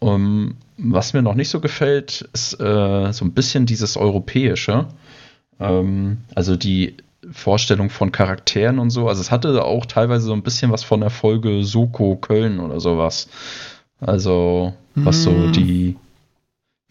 Um, 0.00 0.56
was 0.76 1.12
mir 1.12 1.22
noch 1.22 1.34
nicht 1.34 1.48
so 1.48 1.60
gefällt, 1.60 2.28
ist 2.32 2.54
äh, 2.60 3.12
so 3.12 3.24
ein 3.24 3.32
bisschen 3.32 3.66
dieses 3.66 3.96
Europäische. 3.96 4.86
Ähm, 5.58 6.18
also 6.34 6.56
die 6.56 6.94
Vorstellung 7.32 7.90
von 7.90 8.12
Charakteren 8.12 8.78
und 8.78 8.90
so. 8.90 9.08
Also 9.08 9.20
es 9.20 9.30
hatte 9.30 9.64
auch 9.64 9.86
teilweise 9.86 10.26
so 10.26 10.32
ein 10.32 10.42
bisschen 10.42 10.70
was 10.70 10.84
von 10.84 11.00
der 11.00 11.10
Folge 11.10 11.64
Soko 11.64 12.16
Köln 12.16 12.60
oder 12.60 12.80
sowas. 12.80 13.28
Also 14.00 14.74
was 14.94 15.22
so 15.22 15.44
Hm. 15.44 15.52
die 15.52 15.96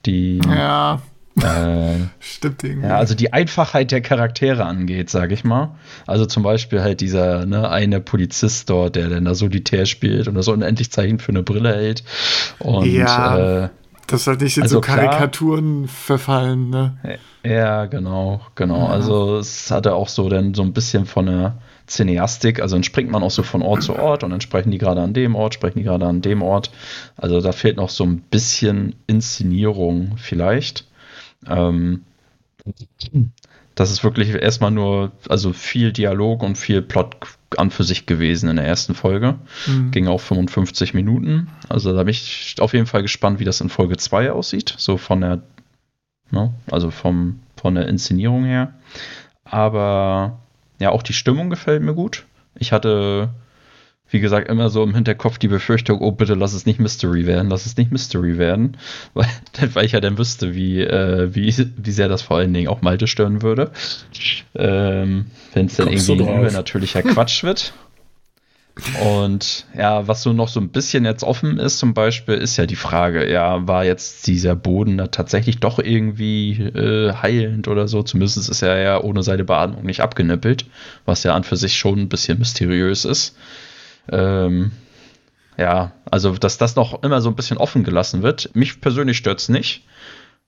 die 0.05 0.39
ja, 0.47 1.01
äh, 1.41 1.95
stimmt 2.19 2.63
irgendwie. 2.63 2.87
ja, 2.87 2.97
also 2.97 3.13
die 3.15 3.33
Einfachheit 3.33 3.91
der 3.91 4.01
Charaktere 4.01 4.65
angeht, 4.65 5.09
sage 5.09 5.33
ich 5.33 5.43
mal. 5.43 5.75
Also 6.05 6.25
zum 6.25 6.43
Beispiel 6.43 6.81
halt 6.81 7.01
dieser 7.01 7.45
ne, 7.45 7.69
eine 7.69 7.99
Polizist 7.99 8.69
dort, 8.69 8.95
der 8.95 9.09
dann 9.09 9.25
da 9.25 9.35
solitär 9.35 9.85
spielt 9.85 10.27
und 10.27 10.35
das 10.35 10.47
unendlich 10.47 10.91
Zeichen 10.91 11.19
für 11.19 11.29
eine 11.29 11.43
Brille 11.43 11.73
hält. 11.75 12.03
Und 12.59 12.85
Ja. 12.85 13.63
äh, 13.65 13.69
das 14.07 14.23
soll 14.23 14.37
nicht 14.37 14.57
in 14.57 14.63
also 14.63 14.75
so 14.75 14.81
klar- 14.81 14.97
Karikaturen 14.97 15.87
verfallen, 15.87 16.69
ne? 16.69 16.97
ja, 17.43 17.85
genau, 17.85 18.41
genau. 18.55 18.87
Ja. 18.87 18.93
Also 18.93 19.37
es 19.37 19.69
hatte 19.69 19.93
auch 19.95 20.07
so 20.07 20.29
dann 20.29 20.53
so 20.53 20.63
ein 20.63 20.73
bisschen 20.73 21.05
von 21.05 21.27
der 21.27 21.57
Cineastik, 21.87 22.61
also 22.61 22.75
dann 22.75 22.83
springt 22.83 23.11
man 23.11 23.23
auch 23.23 23.31
so 23.31 23.43
von 23.43 23.61
Ort 23.61 23.83
zu 23.83 23.95
Ort 23.95 24.23
und 24.23 24.31
dann 24.31 24.41
sprechen 24.41 24.71
die 24.71 24.77
gerade 24.77 25.01
an 25.01 25.13
dem 25.13 25.35
Ort, 25.35 25.53
sprechen 25.53 25.79
die 25.79 25.85
gerade 25.85 26.05
an 26.05 26.21
dem 26.21 26.41
Ort. 26.41 26.71
Also 27.15 27.39
da 27.39 27.51
fehlt 27.51 27.77
noch 27.77 27.89
so 27.89 28.03
ein 28.03 28.19
bisschen 28.21 28.95
Inszenierung 29.07 30.17
vielleicht. 30.17 30.85
Ähm, 31.47 32.03
das 33.75 33.91
ist 33.91 34.03
wirklich 34.03 34.33
erstmal 34.33 34.71
nur, 34.71 35.11
also 35.29 35.53
viel 35.53 35.93
Dialog 35.93 36.43
und 36.43 36.57
viel 36.57 36.81
Plot 36.81 37.15
an 37.55 37.71
für 37.71 37.83
sich 37.83 38.05
gewesen 38.05 38.49
in 38.49 38.57
der 38.57 38.65
ersten 38.65 38.93
Folge. 38.93 39.35
Hm. 39.65 39.91
Ging 39.91 40.07
auch 40.07 40.19
55 40.19 40.93
Minuten. 40.93 41.49
Also 41.69 41.93
da 41.93 42.03
bin 42.03 42.11
ich 42.11 42.55
auf 42.59 42.73
jeden 42.73 42.87
Fall 42.87 43.01
gespannt, 43.01 43.39
wie 43.39 43.45
das 43.45 43.61
in 43.61 43.69
Folge 43.69 43.97
2 43.97 44.31
aussieht. 44.31 44.75
So 44.77 44.97
von 44.97 45.21
der, 45.21 45.41
ne, 46.31 46.53
also 46.69 46.91
vom, 46.91 47.39
von 47.55 47.75
der 47.75 47.87
Inszenierung 47.87 48.43
her. 48.43 48.73
Aber 49.45 50.39
ja, 50.79 50.89
auch 50.89 51.03
die 51.03 51.13
Stimmung 51.13 51.49
gefällt 51.49 51.81
mir 51.81 51.93
gut. 51.93 52.25
Ich 52.55 52.71
hatte, 52.71 53.29
wie 54.09 54.19
gesagt, 54.19 54.47
immer 54.49 54.69
so 54.69 54.83
im 54.83 54.95
Hinterkopf 54.95 55.37
die 55.37 55.47
Befürchtung, 55.47 55.99
oh 55.99 56.11
bitte 56.11 56.33
lass 56.33 56.53
es 56.53 56.65
nicht 56.65 56.79
Mystery 56.79 57.25
werden, 57.25 57.49
lass 57.49 57.65
es 57.65 57.77
nicht 57.77 57.91
Mystery 57.91 58.37
werden, 58.37 58.77
weil, 59.13 59.27
weil 59.73 59.85
ich 59.85 59.91
ja 59.91 59.99
dann 59.99 60.17
wüsste, 60.17 60.55
wie, 60.55 60.81
äh, 60.81 61.33
wie, 61.33 61.53
wie 61.77 61.91
sehr 61.91 62.07
das 62.07 62.21
vor 62.21 62.37
allen 62.37 62.53
Dingen 62.53 62.67
auch 62.67 62.81
Malte 62.81 63.07
stören 63.07 63.41
würde. 63.41 63.71
Ähm, 64.55 65.27
Wenn 65.53 65.65
es 65.65 65.75
dann 65.75 65.87
Kommst 65.87 66.09
irgendwie 66.09 66.23
übernatürlicher 66.23 67.01
Quatsch 67.03 67.43
wird. 67.43 67.73
Und 69.03 69.65
ja, 69.75 70.07
was 70.07 70.21
so 70.21 70.33
noch 70.33 70.47
so 70.47 70.59
ein 70.59 70.69
bisschen 70.69 71.05
jetzt 71.05 71.23
offen 71.23 71.57
ist, 71.57 71.79
zum 71.79 71.93
Beispiel, 71.93 72.35
ist 72.35 72.57
ja 72.57 72.65
die 72.65 72.75
Frage, 72.75 73.29
ja, 73.29 73.67
war 73.67 73.85
jetzt 73.85 74.27
dieser 74.27 74.55
Boden 74.55 74.97
da 74.97 75.07
tatsächlich 75.07 75.59
doch 75.59 75.79
irgendwie 75.79 76.51
äh, 76.61 77.13
heilend 77.13 77.67
oder 77.67 77.87
so? 77.87 78.03
Zumindest 78.03 78.37
ist 78.37 78.61
er 78.61 78.79
ja 78.79 79.01
ohne 79.01 79.23
seine 79.23 79.43
Beatmung 79.43 79.83
nicht 79.83 80.01
abgenippelt, 80.01 80.65
was 81.05 81.23
ja 81.23 81.33
an 81.33 81.43
für 81.43 81.57
sich 81.57 81.75
schon 81.75 81.99
ein 81.99 82.09
bisschen 82.09 82.37
mysteriös 82.39 83.05
ist. 83.05 83.35
Ähm, 84.11 84.71
ja, 85.57 85.93
also 86.09 86.33
dass 86.33 86.57
das 86.57 86.75
noch 86.75 87.03
immer 87.03 87.21
so 87.21 87.29
ein 87.29 87.35
bisschen 87.35 87.57
offen 87.57 87.83
gelassen 87.83 88.21
wird. 88.21 88.55
Mich 88.55 88.79
persönlich 88.79 89.17
stört 89.17 89.39
es 89.39 89.49
nicht. 89.49 89.85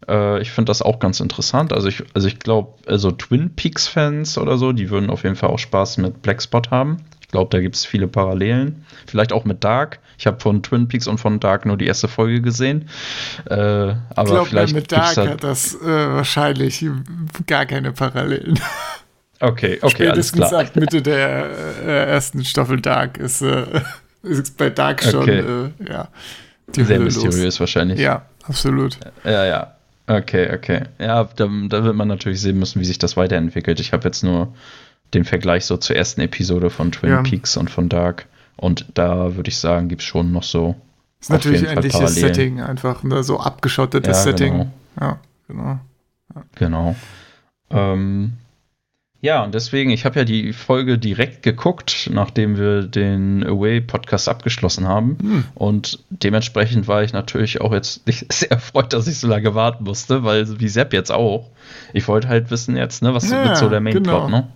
Äh, 0.07 0.41
ich 0.41 0.51
finde 0.51 0.69
das 0.69 0.81
auch 0.81 0.99
ganz 0.99 1.19
interessant. 1.19 1.73
Also 1.73 1.87
ich, 1.87 2.03
also 2.13 2.27
ich 2.27 2.39
glaube, 2.39 2.75
also 2.85 3.11
Twin 3.11 3.55
Peaks-Fans 3.55 4.37
oder 4.37 4.57
so, 4.57 4.71
die 4.71 4.89
würden 4.89 5.09
auf 5.09 5.23
jeden 5.23 5.35
Fall 5.35 5.49
auch 5.49 5.59
Spaß 5.59 5.97
mit 5.97 6.21
Black 6.21 6.41
Spot 6.41 6.61
haben. 6.69 6.97
Ich 7.21 7.27
glaube, 7.27 7.49
da 7.51 7.61
gibt 7.61 7.75
es 7.75 7.85
viele 7.85 8.07
Parallelen. 8.07 8.85
Vielleicht 9.05 9.33
auch 9.33 9.45
mit 9.45 9.63
Dark. 9.63 9.99
Ich 10.17 10.25
habe 10.25 10.39
von 10.39 10.63
Twin 10.63 10.87
Peaks 10.87 11.07
und 11.07 11.19
von 11.19 11.39
Dark 11.39 11.65
nur 11.65 11.77
die 11.77 11.85
erste 11.85 12.07
Folge 12.07 12.41
gesehen. 12.41 12.89
Äh, 13.45 13.55
aber 13.55 13.99
Ich 14.17 14.25
glaube, 14.25 14.45
vielleicht 14.47 14.73
mit 14.73 14.91
Dark 14.91 15.15
da, 15.15 15.27
hat 15.27 15.43
das 15.43 15.75
äh, 15.75 15.85
wahrscheinlich 15.85 16.85
gar 17.45 17.65
keine 17.65 17.91
Parallelen. 17.91 18.59
Okay, 19.41 19.79
okay, 19.81 20.09
alles 20.09 20.27
Spätestens 20.29 20.47
klar. 20.49 20.61
ab 20.61 20.75
Mitte 20.75 21.01
der 21.01 21.49
äh, 21.85 22.05
ersten 22.11 22.43
Staffel 22.43 22.81
Dark 22.81 23.17
ist, 23.17 23.41
äh, 23.41 23.65
ist 24.23 24.57
bei 24.57 24.69
Dark 24.69 25.01
schon 25.03 25.21
Okay. 25.21 25.39
äh, 25.39 25.91
ja, 25.91 26.09
die 26.75 26.83
Sehr 26.83 26.95
Hölle 26.97 27.05
mysteriös 27.05 27.43
los. 27.43 27.59
wahrscheinlich. 27.61 27.99
Ja, 27.99 28.23
absolut. 28.43 28.97
Ja, 29.23 29.45
ja. 29.45 29.75
Okay, 30.07 30.53
okay. 30.53 30.81
Ja, 30.99 31.23
da, 31.35 31.47
da 31.69 31.83
wird 31.83 31.95
man 31.95 32.07
natürlich 32.07 32.41
sehen 32.41 32.57
müssen, 32.59 32.79
wie 32.81 32.85
sich 32.85 32.97
das 32.97 33.15
weiterentwickelt. 33.15 33.79
Ich 33.79 33.93
habe 33.93 34.05
jetzt 34.05 34.23
nur 34.23 34.53
den 35.13 35.23
Vergleich 35.23 35.65
so 35.65 35.77
zur 35.77 35.95
ersten 35.95 36.21
Episode 36.21 36.69
von 36.69 36.91
Twin 36.91 37.11
Ja. 37.11 37.21
Peaks 37.21 37.55
und 37.57 37.69
von 37.69 37.89
Dark. 37.89 38.25
Und 38.57 38.85
da 38.95 39.35
würde 39.35 39.49
ich 39.49 39.57
sagen, 39.57 39.87
gibt 39.87 40.01
es 40.01 40.07
schon 40.07 40.31
noch 40.31 40.43
so 40.43 40.75
Ist 41.21 41.29
natürlich 41.29 41.63
ähnliches 41.63 42.15
Setting, 42.15 42.59
einfach 42.61 43.03
ne, 43.03 43.23
so 43.23 43.39
abgeschottetes 43.39 44.17
ja, 44.17 44.23
Setting. 44.23 44.51
Genau. 44.53 44.71
Ja, 44.99 45.19
genau. 45.47 45.79
Ja. 46.35 46.43
Genau. 46.55 46.95
Ähm, 47.69 48.33
ja, 49.21 49.43
und 49.43 49.53
deswegen, 49.53 49.89
ich 49.89 50.05
habe 50.05 50.19
ja 50.19 50.25
die 50.25 50.53
Folge 50.53 50.97
direkt 50.97 51.43
geguckt, 51.43 52.09
nachdem 52.13 52.57
wir 52.57 52.83
den 52.83 53.45
Away-Podcast 53.45 54.29
abgeschlossen 54.29 54.87
haben. 54.87 55.17
Hm. 55.21 55.43
Und 55.55 55.99
dementsprechend 56.09 56.87
war 56.87 57.03
ich 57.03 57.11
natürlich 57.11 57.59
auch 57.59 57.73
jetzt 57.73 58.07
nicht 58.07 58.31
sehr 58.31 58.51
erfreut, 58.51 58.93
dass 58.93 59.07
ich 59.07 59.19
so 59.19 59.27
lange 59.27 59.55
warten 59.55 59.83
musste, 59.83 60.23
weil 60.23 60.59
wie 60.59 60.69
Sepp 60.69 60.93
jetzt 60.93 61.11
auch. 61.11 61.49
Ich 61.93 62.07
wollte 62.07 62.29
halt 62.29 62.49
wissen 62.49 62.77
jetzt, 62.77 63.01
ne, 63.03 63.13
was 63.13 63.29
ja, 63.29 63.43
wird 63.43 63.57
so 63.57 63.69
der 63.69 63.81
Main-Plot, 63.81 64.03
genau. 64.03 64.29
ne? 64.29 64.47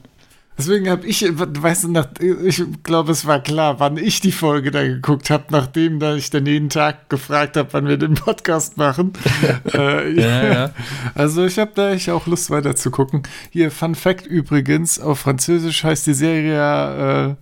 Deswegen 0.57 0.87
habe 0.89 1.05
ich, 1.07 1.25
weißt 1.27 1.85
du, 1.85 1.91
nach, 1.91 2.09
ich 2.19 2.63
glaube, 2.83 3.11
es 3.11 3.25
war 3.25 3.39
klar, 3.39 3.79
wann 3.79 3.97
ich 3.97 4.19
die 4.21 4.31
Folge 4.31 4.69
da 4.69 4.83
geguckt 4.83 5.31
habe, 5.31 5.45
nachdem 5.49 5.99
da 5.99 6.15
ich 6.15 6.29
dann 6.29 6.45
jeden 6.45 6.69
Tag 6.69 7.09
gefragt 7.09 7.57
habe, 7.57 7.69
wann 7.71 7.87
wir 7.87 7.97
den 7.97 8.13
Podcast 8.13 8.77
machen. 8.77 9.13
äh, 9.73 10.11
ja, 10.11 10.53
ja. 10.53 10.71
Also 11.15 11.43
ich 11.45 11.57
habe 11.57 11.71
da 11.73 11.91
echt 11.91 12.09
auch 12.09 12.27
Lust 12.27 12.51
weiter 12.51 12.75
zu 12.75 12.91
gucken. 12.91 13.23
Hier, 13.49 13.71
Fun 13.71 13.95
Fact 13.95 14.27
übrigens, 14.27 14.99
auf 14.99 15.19
Französisch 15.19 15.83
heißt 15.83 16.05
die 16.05 16.13
Serie 16.13 17.29
äh, 17.29 17.35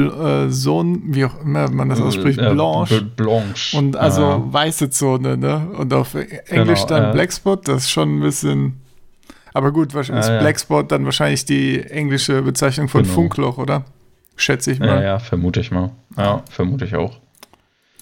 äh, 0.00 0.50
Zone, 0.50 0.98
wie 1.04 1.26
auch 1.26 1.40
immer 1.42 1.70
man 1.70 1.90
das 1.90 2.00
ausspricht, 2.00 2.38
äh, 2.38 2.50
Blanche. 2.50 3.02
Blanche. 3.02 3.76
Und 3.76 3.96
also 3.96 4.22
ja. 4.22 4.52
weiße 4.52 4.90
Zone, 4.90 5.36
ne? 5.36 5.68
Und 5.76 5.92
auf 5.92 6.14
Englisch 6.14 6.86
genau, 6.86 7.00
dann 7.00 7.12
Blackspot, 7.12 7.68
das 7.68 7.84
ist 7.84 7.90
schon 7.90 8.16
ein 8.16 8.20
bisschen 8.20 8.80
aber 9.56 9.72
gut, 9.72 9.94
wahrscheinlich 9.94 10.26
ah, 10.26 10.36
ist 10.36 10.40
Blackspot 10.40 10.92
dann 10.92 11.06
wahrscheinlich 11.06 11.46
die 11.46 11.80
englische 11.80 12.42
Bezeichnung 12.42 12.88
von 12.88 13.02
genau. 13.02 13.14
Funkloch, 13.14 13.56
oder? 13.56 13.84
Schätze 14.36 14.70
ich 14.70 14.80
mal. 14.80 14.88
Ja, 14.88 15.02
ja, 15.02 15.18
vermute 15.18 15.60
ich 15.60 15.70
mal. 15.70 15.92
Ja, 16.16 16.44
vermute 16.50 16.84
ich 16.84 16.94
auch. 16.94 17.18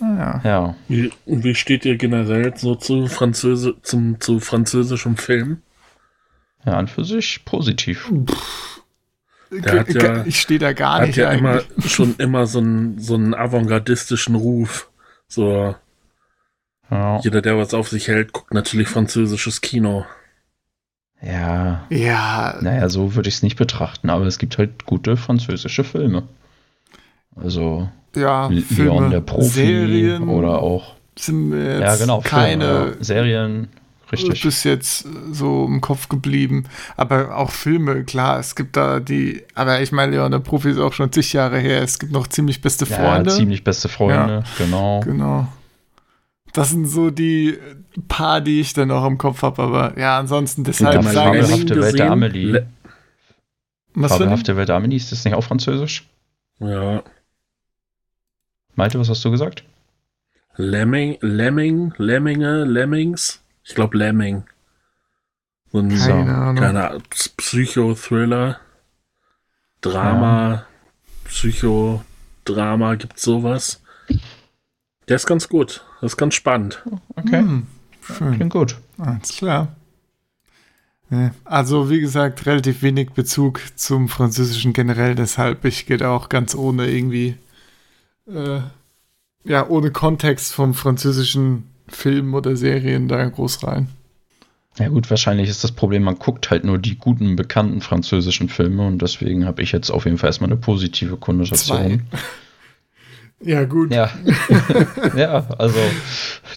Ah, 0.00 0.40
ja. 0.42 0.50
ja. 0.50 0.76
Wie, 0.88 1.12
wie 1.26 1.54
steht 1.54 1.84
ihr 1.84 1.96
generell 1.96 2.56
so 2.56 2.74
zu, 2.74 3.06
Französi 3.06 3.74
zum, 3.82 4.20
zu 4.20 4.40
französischem 4.40 5.16
Film? 5.16 5.62
Ja, 6.66 6.72
an 6.72 6.88
für 6.88 7.04
sich 7.04 7.44
positiv. 7.44 8.10
Der 9.52 9.80
hat 9.80 9.94
ja, 9.94 10.24
ich 10.24 10.40
stehe 10.40 10.58
da 10.58 10.72
gar 10.72 10.94
hat 10.94 11.06
nicht. 11.06 11.18
Hat 11.18 11.24
ja 11.24 11.30
immer, 11.30 11.60
schon 11.86 12.16
immer 12.18 12.46
so 12.46 12.58
einen, 12.58 12.98
so 12.98 13.14
einen 13.14 13.32
avantgardistischen 13.32 14.34
Ruf. 14.34 14.90
So. 15.28 15.76
Ja. 16.90 17.20
Jeder, 17.20 17.42
der 17.42 17.56
was 17.56 17.74
auf 17.74 17.88
sich 17.88 18.08
hält, 18.08 18.32
guckt 18.32 18.52
natürlich 18.52 18.88
französisches 18.88 19.60
Kino. 19.60 20.04
Ja. 21.24 21.84
Ja. 21.88 22.56
Naja, 22.60 22.88
so 22.88 23.14
würde 23.14 23.28
ich 23.28 23.36
es 23.36 23.42
nicht 23.42 23.56
betrachten, 23.56 24.10
aber 24.10 24.26
es 24.26 24.38
gibt 24.38 24.58
halt 24.58 24.84
gute 24.84 25.16
französische 25.16 25.84
Filme. 25.84 26.24
Also 27.36 27.88
ja, 28.14 28.46
Leon 28.46 28.62
Filme, 28.62 29.10
der 29.10 29.20
Profi 29.20 29.48
Serien 29.48 30.28
oder 30.28 30.62
auch. 30.62 30.94
Sind 31.18 31.48
mir 31.50 31.78
jetzt 31.78 31.80
ja, 31.80 31.96
genau, 31.96 32.20
keine 32.20 32.64
Filme, 32.64 32.96
Serien, 33.00 33.68
richtig. 34.12 34.42
Bis 34.42 34.64
jetzt 34.64 35.06
so 35.32 35.64
im 35.64 35.80
Kopf 35.80 36.08
geblieben. 36.08 36.64
Aber 36.96 37.36
auch 37.36 37.50
Filme, 37.50 38.04
klar, 38.04 38.38
es 38.38 38.54
gibt 38.54 38.76
da 38.76 39.00
die, 39.00 39.42
aber 39.54 39.80
ich 39.80 39.92
meine, 39.92 40.12
Leon 40.12 40.30
der 40.30 40.40
Profi 40.40 40.70
ist 40.70 40.78
auch 40.78 40.92
schon 40.92 41.10
zig 41.12 41.32
Jahre 41.32 41.58
her. 41.58 41.82
Es 41.82 41.98
gibt 41.98 42.12
noch 42.12 42.26
ziemlich 42.26 42.60
beste 42.60 42.86
Freunde. 42.86 43.30
Ja, 43.30 43.36
ziemlich 43.36 43.64
beste 43.64 43.88
Freunde, 43.88 44.44
ja, 44.44 44.64
genau. 44.64 45.00
Genau. 45.00 45.48
Das 46.54 46.70
sind 46.70 46.86
so 46.86 47.10
die 47.10 47.58
paar, 48.06 48.40
die 48.40 48.60
ich 48.60 48.72
dann 48.74 48.88
noch 48.88 49.04
im 49.04 49.18
Kopf 49.18 49.42
habe, 49.42 49.60
aber 49.60 49.98
ja, 49.98 50.18
ansonsten 50.18 50.62
deshalb 50.62 51.02
sage 51.02 51.40
ich. 51.40 51.46
Fabelhafte 51.46 51.80
Welt 51.80 51.98
der 51.98 52.10
Amelie. 52.12 52.52
Le 52.52 52.66
was 53.94 54.12
Fabelhafte 54.12 54.56
Welt 54.56 54.68
der 54.68 54.76
Amelie, 54.76 54.96
ist 54.96 55.10
das 55.10 55.24
nicht 55.24 55.34
auch 55.34 55.42
französisch? 55.42 56.08
Ja. 56.60 57.02
Malte, 58.76 59.00
was 59.00 59.08
hast 59.08 59.24
du 59.24 59.32
gesagt? 59.32 59.64
Lemming, 60.56 61.18
Lemming, 61.20 61.92
Lemminge, 61.96 62.64
Lemmings? 62.64 63.42
Ich 63.64 63.74
glaube 63.74 63.98
Lemming. 63.98 64.44
So 65.72 65.78
ein 65.78 65.88
keine 65.88 66.34
Ahnung. 66.36 66.62
Keine 66.62 66.98
Psychothriller, 67.36 68.60
Drama, 69.80 70.52
ja. 70.52 70.66
Psychodrama, 71.24 72.94
gibt 72.94 73.18
sowas. 73.18 73.82
Der 75.08 75.16
ist 75.16 75.26
ganz 75.26 75.48
gut. 75.48 75.84
Das 76.04 76.12
ist 76.12 76.16
ganz 76.18 76.34
spannend. 76.34 76.82
Okay. 77.16 77.38
Hm, 77.38 77.66
schön. 78.02 78.34
Klingt 78.34 78.52
gut. 78.52 78.76
Alles 78.98 79.30
klar. 79.30 79.74
Also, 81.46 81.88
wie 81.88 82.00
gesagt, 82.00 82.44
relativ 82.44 82.82
wenig 82.82 83.12
Bezug 83.12 83.62
zum 83.74 84.10
Französischen 84.10 84.74
generell, 84.74 85.14
deshalb 85.14 85.64
ich 85.64 85.86
gehe 85.86 86.06
auch 86.06 86.28
ganz 86.28 86.54
ohne 86.54 86.90
irgendwie, 86.90 87.36
äh, 88.26 88.60
ja, 89.44 89.66
ohne 89.66 89.92
Kontext 89.92 90.52
vom 90.52 90.74
französischen 90.74 91.70
Film 91.88 92.34
oder 92.34 92.54
Serien 92.54 93.08
da 93.08 93.24
groß 93.24 93.66
rein. 93.66 93.88
Ja 94.78 94.88
gut, 94.88 95.08
wahrscheinlich 95.08 95.48
ist 95.48 95.64
das 95.64 95.72
Problem, 95.72 96.02
man 96.02 96.18
guckt 96.18 96.50
halt 96.50 96.64
nur 96.64 96.76
die 96.76 96.98
guten, 96.98 97.34
bekannten 97.34 97.80
französischen 97.80 98.50
Filme 98.50 98.86
und 98.86 99.00
deswegen 99.00 99.46
habe 99.46 99.62
ich 99.62 99.72
jetzt 99.72 99.88
auf 99.88 100.04
jeden 100.04 100.18
Fall 100.18 100.28
erstmal 100.28 100.50
eine 100.50 100.60
positive 100.60 101.16
Konnotation. 101.16 102.02
Ja, 103.44 103.64
gut. 103.64 103.92
Ja. 103.92 104.10
ja, 105.16 105.46
also 105.58 105.78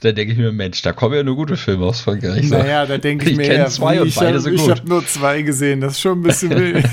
da 0.02 0.12
denke 0.13 0.32
ich 0.32 0.39
mir, 0.39 0.52
Mensch, 0.52 0.82
da 0.82 0.93
kommen 0.93 1.15
ja 1.15 1.23
nur 1.23 1.36
gute 1.36 1.58
Filme 1.58 1.86
aus 1.86 2.00
Frankreich. 2.00 2.50
Naja, 2.50 2.86
da 2.86 2.97
denke 2.97 3.26
ich, 3.26 3.32
ich 3.32 3.38
mir, 3.38 3.54
ja, 3.54 3.65
zwei 3.67 4.02
und 4.02 4.15
beide 4.15 4.36
hab, 4.36 4.41
sind 4.41 4.54
ich 4.54 4.62
gut. 4.62 4.71
Ich 4.71 4.80
habe 4.80 4.89
nur 4.89 5.06
zwei 5.06 5.41
gesehen, 5.41 5.82
das 5.82 5.93
ist 5.93 6.02
schon 6.02 6.19
ein 6.19 6.23
bisschen 6.23 6.50
wild. 6.56 6.86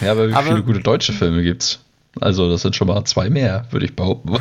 ja, 0.00 0.12
aber 0.12 0.28
wie 0.28 0.34
aber, 0.34 0.46
viele 0.46 0.62
gute 0.62 0.80
deutsche 0.80 1.12
Filme 1.12 1.42
gibt's? 1.42 1.80
Also, 2.20 2.50
das 2.50 2.62
sind 2.62 2.74
schon 2.74 2.88
mal 2.88 3.04
zwei 3.04 3.30
mehr, 3.30 3.66
würde 3.70 3.86
ich 3.86 3.94
behaupten. 3.94 4.36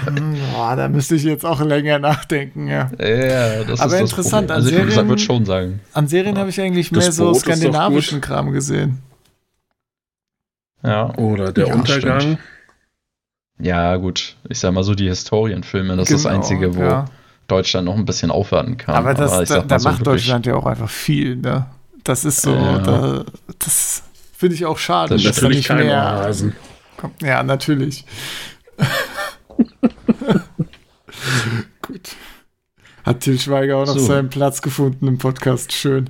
Boah, 0.54 0.76
da 0.76 0.88
müsste 0.88 1.16
ich 1.16 1.24
jetzt 1.24 1.46
auch 1.46 1.62
länger 1.62 2.00
nachdenken, 2.00 2.68
ja. 2.68 2.90
Ja, 3.00 3.64
das 3.64 3.80
aber 3.80 3.96
ist 3.96 4.02
interessant. 4.02 4.50
Das 4.50 4.58
also, 4.58 4.70
ich 4.70 4.76
Serien, 4.76 5.08
würde 5.08 5.22
schon 5.22 5.46
sagen. 5.46 5.82
An 5.94 6.08
Serien 6.08 6.36
ja. 6.36 6.40
habe 6.40 6.50
ich 6.50 6.60
eigentlich 6.60 6.92
mehr 6.92 7.12
so 7.12 7.32
skandinavischen 7.36 8.22
Kram 8.22 8.52
gesehen. 8.52 9.00
Ja. 10.84 11.16
Oder 11.18 11.52
Der 11.52 11.68
ja, 11.68 11.76
Untergang. 11.76 12.22
Stimmt. 12.22 12.40
Ja, 13.60 13.96
gut. 13.98 14.36
Ich 14.50 14.60
sag 14.60 14.74
mal 14.74 14.84
so, 14.84 14.94
die 14.94 15.08
Historienfilme, 15.08 15.96
das 15.96 16.08
genau, 16.08 16.18
ist 16.18 16.26
das 16.26 16.32
genau, 16.32 16.44
Einzige, 16.44 16.76
wo 16.76 16.82
ja. 16.82 17.06
Deutschland 17.48 17.86
noch 17.86 17.96
ein 17.96 18.06
bisschen 18.06 18.30
aufwarten 18.30 18.78
kann. 18.78 18.96
Aber, 18.96 19.14
das, 19.14 19.32
Aber 19.32 19.46
da, 19.46 19.62
da 19.62 19.80
so 19.80 19.90
macht 19.90 20.06
Deutschland 20.06 20.46
ja 20.46 20.56
auch 20.56 20.66
einfach 20.66 20.90
viel, 20.90 21.38
ne? 21.38 21.66
Das 22.04 22.24
ist 22.24 22.42
so, 22.42 22.54
ja. 22.54 22.80
da, 22.80 23.26
das 23.60 24.04
finde 24.38 24.56
ich 24.56 24.66
auch 24.66 24.78
schade. 24.78 25.16
Das 25.16 25.24
ist 25.24 25.42
natürlich 25.42 25.68
kein 25.68 25.90
Rasen. 25.90 26.56
Ja, 27.22 27.44
natürlich. 27.44 28.06
Gut. 31.82 32.10
Hat 33.04 33.22
Til 33.22 33.40
Schweiger 33.40 33.78
auch 33.78 33.86
noch 33.86 33.94
so. 33.94 34.06
seinen 34.06 34.30
Platz 34.30 34.62
gefunden 34.62 35.08
im 35.08 35.18
Podcast. 35.18 35.72
Schön. 35.74 36.10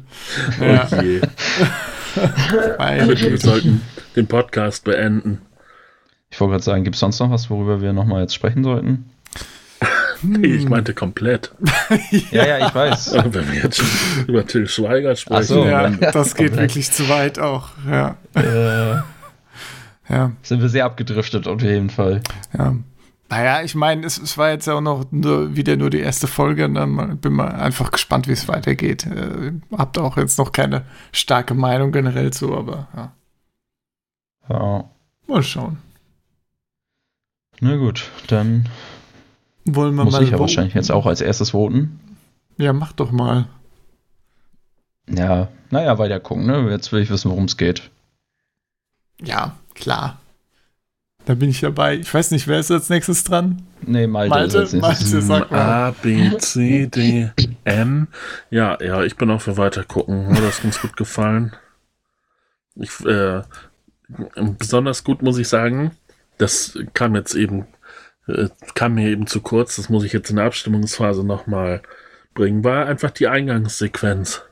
Oh 0.59 0.63
ja. 0.63 0.87
je. 1.01 1.21
Wir 3.29 3.37
sollten 3.37 3.81
den 4.15 4.27
Podcast 4.27 4.83
beenden. 4.83 5.41
Ich 6.37 6.41
wollte 6.41 6.51
gerade 6.51 6.63
sagen, 6.63 6.83
gibt 6.83 6.97
es 6.97 6.99
sonst 6.99 7.19
noch 7.19 7.31
was, 7.31 7.49
worüber 7.49 7.81
wir 7.81 7.93
nochmal 7.93 8.21
jetzt 8.21 8.35
sprechen 8.35 8.63
sollten? 8.63 9.09
Nee, 10.21 10.45
ich 10.49 10.69
meinte 10.69 10.93
komplett. 10.93 11.51
ja, 12.31 12.45
ja, 12.45 12.67
ich 12.67 12.75
weiß. 12.75 13.13
Wenn 13.31 13.51
wir 13.51 13.63
jetzt 13.63 13.81
über 14.27 14.45
Till 14.45 14.67
Schweiger 14.67 15.15
sprechen. 15.15 15.43
So, 15.43 15.65
ja, 15.65 15.89
das 16.11 16.35
geht 16.35 16.55
wirklich 16.55 16.91
zu 16.91 17.09
weit 17.09 17.39
auch. 17.39 17.69
Ja. 17.89 18.17
Äh, 18.35 19.01
ja. 20.13 20.31
Sind 20.43 20.61
wir 20.61 20.69
sehr 20.69 20.85
abgedriftet 20.85 21.47
auf 21.47 21.63
jeden 21.63 21.89
Fall. 21.89 22.21
Ja. 22.55 22.75
Naja, 23.29 23.63
ich 23.63 23.73
meine, 23.73 24.05
es, 24.05 24.19
es, 24.19 24.37
war 24.37 24.51
jetzt 24.51 24.67
ja 24.67 24.75
auch 24.75 24.81
noch 24.81 25.05
nur, 25.09 25.55
wieder 25.55 25.75
nur 25.75 25.89
die 25.89 26.01
erste 26.01 26.27
Folge. 26.27 26.65
Und 26.65 26.75
dann 26.75 27.17
bin 27.17 27.33
mal 27.33 27.47
einfach 27.47 27.89
gespannt, 27.89 28.27
wie 28.27 28.33
es 28.33 28.47
weitergeht. 28.47 29.07
Äh, 29.07 29.53
habt 29.75 29.97
auch 29.97 30.17
jetzt 30.17 30.37
noch 30.37 30.51
keine 30.51 30.83
starke 31.11 31.55
Meinung 31.55 31.91
generell 31.91 32.31
zu, 32.31 32.55
aber 32.55 32.89
ja. 32.95 33.11
Ja. 34.49 34.83
Mal 35.25 35.41
schauen. 35.41 35.79
Na 37.59 37.75
gut, 37.75 38.09
dann 38.27 38.69
wollen 39.65 39.95
wir 39.95 40.05
muss 40.05 40.13
mal 40.13 40.23
ich 40.23 40.29
ja 40.29 40.39
wahrscheinlich 40.39 40.75
jetzt 40.75 40.91
auch 40.91 41.05
als 41.05 41.21
erstes 41.21 41.51
voten. 41.51 41.99
Ja, 42.57 42.73
mach 42.73 42.93
doch 42.93 43.11
mal. 43.11 43.47
Ja, 45.09 45.49
naja, 45.69 45.97
weiter 45.97 46.19
gucken, 46.19 46.45
ne? 46.45 46.69
Jetzt 46.69 46.91
will 46.91 47.01
ich 47.01 47.09
wissen, 47.09 47.31
worum 47.31 47.45
es 47.45 47.57
geht. 47.57 47.89
Ja, 49.21 49.55
klar. 49.73 50.19
Da 51.25 51.35
bin 51.35 51.49
ich 51.49 51.59
dabei. 51.59 51.97
Ich 51.97 52.13
weiß 52.13 52.31
nicht, 52.31 52.47
wer 52.47 52.59
ist 52.59 52.71
als 52.71 52.89
nächstes 52.89 53.23
dran? 53.23 53.63
Nee, 53.81 54.07
Malte, 54.07 54.29
Malte, 54.29 54.59
ist 54.59 54.73
Malte 54.73 55.21
sag 55.21 55.51
mal. 55.51 55.59
A, 55.59 55.91
B, 55.91 56.37
C, 56.37 56.87
D, 56.87 57.31
M. 57.65 58.07
Ja, 58.49 58.81
ja, 58.81 59.03
ich 59.03 59.17
bin 59.17 59.29
auch 59.31 59.41
für 59.41 59.57
weiter 59.57 59.83
gucken. 59.83 60.27
Mir 60.27 60.35
hat 60.35 60.43
das 60.43 60.61
ganz 60.61 60.79
gut 60.79 60.95
gefallen. 60.95 61.53
Ich, 62.75 62.91
äh, 63.05 63.41
besonders 64.57 65.03
gut 65.03 65.21
muss 65.21 65.37
ich 65.37 65.49
sagen, 65.49 65.91
das 66.37 66.77
kam 66.93 67.15
jetzt 67.15 67.35
eben, 67.35 67.67
äh, 68.27 68.49
kam 68.75 68.95
mir 68.95 69.09
eben 69.09 69.27
zu 69.27 69.41
kurz, 69.41 69.75
das 69.77 69.89
muss 69.89 70.03
ich 70.03 70.13
jetzt 70.13 70.29
in 70.29 70.35
der 70.37 70.45
Abstimmungsphase 70.45 71.23
nochmal 71.25 71.81
bringen, 72.33 72.63
war 72.63 72.85
einfach 72.85 73.11
die 73.11 73.27
Eingangssequenz. 73.27 74.43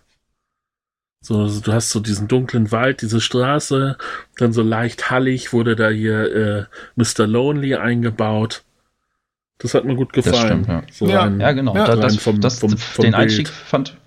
So, 1.21 1.39
also 1.41 1.59
du 1.61 1.73
hast 1.73 1.89
so 1.89 1.99
diesen 1.99 2.27
dunklen 2.27 2.71
Wald, 2.71 3.01
diese 3.01 3.19
Straße, 3.19 3.97
dann 4.37 4.53
so 4.53 4.61
leicht 4.61 5.09
hallig 5.09 5.53
wurde 5.53 5.75
da 5.75 5.89
hier 5.89 6.35
äh, 6.35 6.65
Mr. 6.95 7.25
Lonely 7.25 7.75
eingebaut. 7.75 8.63
Das 9.57 9.73
hat 9.73 9.85
mir 9.85 9.95
gut 9.95 10.13
gefallen. 10.13 10.65
stimmt, 10.65 10.67
ja. 10.67 10.83
So 10.91 11.07
Ja. 11.07 11.21
rein- 11.21 11.39
Ja, 11.39 11.51
genau. 11.53 11.75
Ja, 11.75 11.95
das, 11.95 12.17
vom- 12.17 12.41
das, 12.41 12.59
vom- 12.59 12.77
vom 12.77 13.03
den 13.03 13.11
Bild. 13.13 13.15
Einstieg 13.23 13.47
fand, 13.49 13.97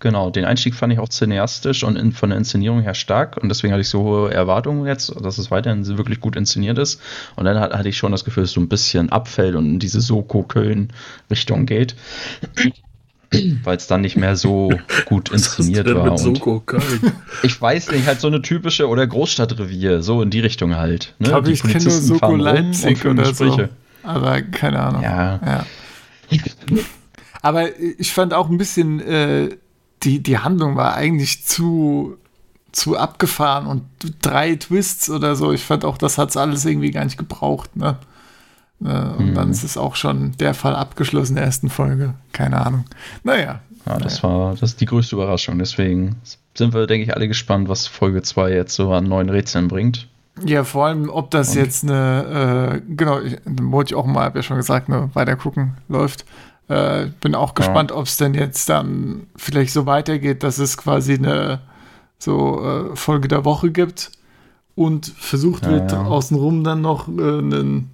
genau, 0.00 0.30
den 0.30 0.44
Einstieg 0.44 0.74
fand 0.74 0.92
ich 0.92 0.98
auch 0.98 1.08
cineastisch 1.08 1.84
und 1.84 1.96
in, 1.96 2.12
von 2.12 2.30
der 2.30 2.38
Inszenierung 2.38 2.80
her 2.80 2.94
stark 2.94 3.36
und 3.36 3.48
deswegen 3.48 3.72
hatte 3.72 3.82
ich 3.82 3.88
so 3.88 4.02
hohe 4.02 4.34
Erwartungen 4.34 4.86
jetzt, 4.86 5.14
dass 5.22 5.38
es 5.38 5.50
weiterhin 5.50 5.86
wirklich 5.96 6.20
gut 6.20 6.36
inszeniert 6.36 6.78
ist. 6.78 7.00
Und 7.36 7.44
dann 7.44 7.58
hat, 7.60 7.72
hatte 7.72 7.88
ich 7.88 7.96
schon 7.96 8.12
das 8.12 8.24
Gefühl, 8.24 8.42
dass 8.42 8.50
es 8.50 8.54
so 8.54 8.60
ein 8.60 8.68
bisschen 8.68 9.10
abfällt 9.10 9.54
und 9.54 9.66
in 9.66 9.78
diese 9.78 10.00
Soko-Köln-Richtung 10.00 11.66
geht. 11.66 11.94
Weil 13.62 13.76
es 13.76 13.86
dann 13.86 14.00
nicht 14.00 14.16
mehr 14.16 14.34
so 14.34 14.72
gut 15.04 15.30
Was 15.30 15.42
inszeniert 15.42 15.86
denn 15.86 15.94
war. 15.94 16.10
mit 16.10 16.18
Soko 16.18 16.58
Köln? 16.60 17.12
ich 17.44 17.60
weiß 17.60 17.92
nicht, 17.92 18.06
halt 18.06 18.20
so 18.20 18.26
eine 18.26 18.42
typische 18.42 18.88
oder 18.88 19.06
Großstadtrevier, 19.06 20.02
so 20.02 20.20
in 20.22 20.30
die 20.30 20.40
Richtung 20.40 20.76
halt. 20.76 21.14
Ne? 21.20 21.26
Ich 21.26 21.28
glaube, 21.28 21.46
Die 21.46 21.52
ich 21.52 21.62
kenne 21.62 21.84
nur 21.84 21.92
Soko 21.92 22.34
Leipzig 22.34 23.06
oder 23.06 23.32
so. 23.32 23.68
Aber 24.02 24.42
keine 24.42 24.80
Ahnung. 24.80 25.02
Ja. 25.02 25.40
ja. 25.46 25.66
Aber 27.42 27.68
ich 27.78 28.12
fand 28.12 28.34
auch 28.34 28.50
ein 28.50 28.58
bisschen, 28.58 29.00
äh, 29.00 29.50
die, 30.02 30.22
die 30.22 30.38
Handlung 30.38 30.76
war 30.76 30.94
eigentlich 30.94 31.44
zu, 31.44 32.16
zu 32.72 32.96
abgefahren 32.96 33.66
und 33.66 33.82
drei 34.22 34.54
Twists 34.56 35.10
oder 35.10 35.36
so. 35.36 35.52
Ich 35.52 35.64
fand 35.64 35.84
auch, 35.84 35.98
das 35.98 36.18
hat 36.18 36.30
es 36.30 36.36
alles 36.36 36.64
irgendwie 36.64 36.90
gar 36.90 37.04
nicht 37.04 37.18
gebraucht. 37.18 37.76
Ne? 37.76 37.96
Äh, 38.82 38.88
und 38.88 39.30
Mhm. 39.30 39.34
dann 39.34 39.50
ist 39.50 39.62
es 39.64 39.76
auch 39.76 39.96
schon 39.96 40.32
der 40.38 40.54
Fall 40.54 40.74
abgeschlossen 40.74 41.32
in 41.32 41.36
der 41.36 41.44
ersten 41.44 41.68
Folge. 41.68 42.14
Keine 42.32 42.64
Ahnung. 42.64 42.84
Naja. 43.24 43.60
Ja, 43.86 43.98
das 43.98 44.22
war 44.22 44.50
das 44.52 44.62
ist 44.72 44.80
die 44.80 44.86
größte 44.86 45.16
Überraschung. 45.16 45.58
Deswegen 45.58 46.16
sind 46.54 46.74
wir, 46.74 46.86
denke 46.86 47.04
ich, 47.04 47.14
alle 47.16 47.28
gespannt, 47.28 47.68
was 47.68 47.86
Folge 47.86 48.22
2 48.22 48.52
jetzt 48.52 48.74
so 48.74 48.92
an 48.92 49.04
neuen 49.04 49.30
Rätseln 49.30 49.68
bringt. 49.68 50.06
Ja, 50.44 50.64
vor 50.64 50.86
allem, 50.86 51.08
ob 51.10 51.30
das 51.30 51.50
Und- 51.50 51.56
jetzt 51.56 51.84
eine, 51.84 52.80
äh, 52.86 52.94
genau, 52.94 53.20
ich, 53.20 53.36
wollte 53.46 53.92
ich 53.92 53.94
auch 53.94 54.06
mal, 54.06 54.24
hab 54.24 54.36
ja 54.36 54.42
schon 54.42 54.56
gesagt, 54.58 54.88
ne, 54.88 55.10
weiter 55.14 55.34
gucken 55.36 55.74
läuft. 55.88 56.24
Äh, 56.70 57.08
bin 57.20 57.34
auch 57.34 57.54
gespannt, 57.54 57.90
ob 57.90 58.06
es 58.06 58.16
denn 58.16 58.32
jetzt 58.34 58.68
dann 58.68 59.26
vielleicht 59.36 59.72
so 59.72 59.86
weitergeht, 59.86 60.42
dass 60.44 60.58
es 60.58 60.76
quasi 60.76 61.14
eine 61.14 61.60
so 62.18 62.62
äh, 62.92 62.96
Folge 62.96 63.26
der 63.28 63.44
Woche 63.44 63.70
gibt 63.72 64.12
und 64.76 65.06
versucht 65.18 65.64
Ja, 65.64 65.72
wird, 65.72 65.92
ja. 65.92 66.04
außenrum 66.04 66.62
dann 66.62 66.80
noch 66.80 67.08
äh, 67.08 67.12
einen, 67.38 67.90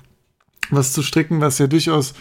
was 0.71 0.93
zu 0.93 1.03
stricken, 1.03 1.41
was 1.41 1.59
ja 1.59 1.69
durchaus 1.69 2.13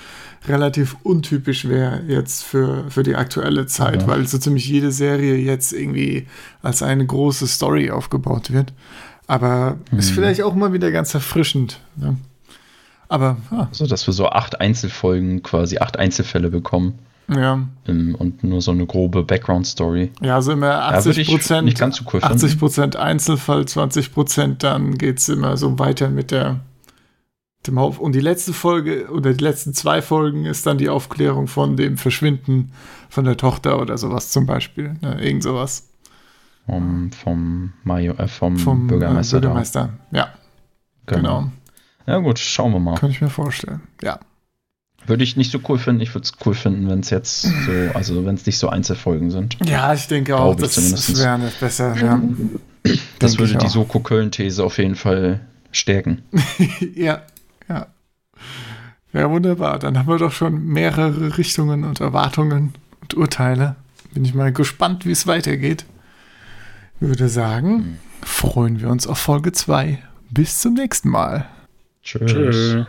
relativ 0.48 0.96
untypisch 1.04 1.68
wäre 1.68 2.04
jetzt 2.08 2.44
für, 2.44 2.86
für 2.90 3.04
die 3.04 3.16
aktuelle 3.16 3.66
Zeit, 3.66 4.04
Ja. 4.04 4.08
weil 4.08 4.26
so 4.28 4.38
ziemlich 4.38 4.68
jede 4.68 4.92
Serie 4.92 5.36
jetzt 5.36 5.74
irgendwie 5.74 6.28
als 6.62 6.84
eine 6.84 7.06
große 7.06 7.48
Story 7.48 7.90
aufgebaut 7.92 8.52
wird. 8.54 8.72
Aber 9.28 9.78
ist 9.98 10.12
Mhm. 10.12 10.16
vielleicht 10.16 10.44
auch 10.44 10.54
mal 10.56 10.72
wieder 10.72 10.92
ganz 10.92 11.14
erfrischend. 11.16 11.80
Ne? 11.96 12.16
Aber 13.08 13.38
ah, 13.52 13.68
So, 13.72 13.86
dass 13.88 14.08
wir 14.08 14.14
so 14.14 14.30
acht 14.30 14.60
Einzelfolgen, 14.60 15.44
quasi 15.44 15.78
acht 15.78 15.98
Einzelfälle 15.98 16.50
bekommen 16.50 17.00
ja, 17.28 17.60
ähm, 17.88 18.16
und 18.18 18.44
nur 18.44 18.62
so 18.62 18.72
eine 18.72 18.86
grobe 18.86 19.24
Background-Story. 19.24 20.12
ja, 20.22 20.36
also 20.36 20.52
immer 20.52 20.68
Ja, 20.68 20.90
würde 20.90 20.98
80 20.98 21.18
ich 21.20 21.28
Prozent, 21.28 21.66
nicht 21.66 21.80
ganz 21.80 21.98
so 21.98 22.06
cool 22.14 22.20
80 22.24 22.40
finden. 22.42 22.60
Prozent 22.60 22.96
Einzelfall, 22.96 23.66
20 23.66 24.14
Prozent, 24.14 24.64
dann 24.64 24.98
geht 24.98 25.20
es 25.20 25.30
immer 25.30 25.58
so 25.58 25.78
weiter 25.80 26.10
mit 26.10 26.32
der 26.32 26.60
dem 27.68 27.80
Haupt 27.80 27.98
und 28.00 28.14
die 28.14 28.20
letzte 28.20 28.54
Folge 28.54 29.10
oder 29.10 29.34
die 29.34 29.44
letzten 29.44 29.74
zwei 29.74 30.02
Folgen 30.04 30.46
ist 30.46 30.68
dann 30.68 30.78
die 30.78 30.88
Aufklärung 30.90 31.48
von 31.48 31.76
dem 31.78 31.98
Verschwinden 31.98 32.72
von 33.10 33.26
der 33.26 33.38
Tochter 33.38 33.82
oder 33.82 33.98
sowas 33.98 34.30
zum 34.30 34.46
Beispiel. 34.46 34.96
Ne? 35.02 35.20
Irgend 35.20 35.42
sowas 35.42 35.90
Vom, 36.68 37.12
vom, 37.12 37.74
Major, 37.84 38.20
äh, 38.20 38.28
vom, 38.28 38.58
vom 38.58 38.86
Bürgermeister. 38.86 39.38
Äh, 39.38 39.42
Bürgermeister. 39.42 39.90
Ja, 40.12 40.30
Da. 41.08 41.16
genau. 41.16 41.52
Ja, 42.08 42.18
gut, 42.20 42.40
schauen 42.40 42.72
wir 42.72 42.80
mal. 42.80 42.96
Kann 42.96 43.10
ich 43.10 43.22
mir 43.22 43.30
vorstellen. 43.30 43.82
Ja. 44.02 44.20
Würde 45.08 45.24
ich 45.24 45.36
nicht 45.36 45.52
so 45.52 45.60
cool 45.70 45.78
finden. 45.78 46.02
Ich 46.02 46.14
würde 46.16 46.26
es 46.26 46.34
cool 46.46 46.56
finden, 46.56 46.90
wenn 46.90 47.02
es 47.02 47.10
jetzt 47.10 47.42
so, 47.42 47.72
also 47.94 48.26
wenn 48.26 48.36
es 48.36 48.46
nicht 48.46 48.58
so 48.58 48.70
Einzelfolgen 48.70 49.30
sind. 49.30 49.58
Ja, 49.64 49.94
ich 49.94 50.08
denke 50.08 50.36
auch, 50.36 50.56
das, 50.56 50.76
das 50.76 51.20
wäre 51.20 51.38
nicht 51.38 51.60
besser. 51.60 51.96
Ja. 51.96 52.20
Das 53.20 53.32
Denke 53.32 53.40
würde 53.40 53.58
die. 53.58 53.68
Soko-Köln-These 53.68 54.64
auf 54.64 54.78
jeden 54.78 54.96
Fall 54.96 55.42
stärken. 55.72 56.24
ja, 56.96 57.22
ja. 57.68 57.88
Ja, 59.14 59.30
wunderbar. 59.30 59.80
Dann 59.80 59.98
haben 59.98 60.08
wir 60.08 60.18
doch 60.18 60.32
schon 60.32 60.66
mehrere 60.66 61.38
Richtungen 61.38 61.84
und 61.84 62.02
Erwartungen 62.02 62.74
und 63.02 63.14
Urteile. 63.14 63.76
Bin 64.14 64.26
ich 64.26 64.34
mal 64.34 64.52
gespannt, 64.52 65.06
wie 65.06 65.12
es 65.12 65.28
weitergeht. 65.28 65.86
Würde 67.00 67.30
sagen, 67.30 68.00
freuen 68.24 68.82
wir 68.82 68.90
uns 68.90 69.08
auf 69.08 69.20
Folge 69.20 69.52
2. 69.52 70.00
Bis 70.32 70.60
zum 70.60 70.74
nächsten 70.74 71.10
Mal. 71.10 71.46
Tschüss. 72.06 72.26
Tschö. 72.26 72.86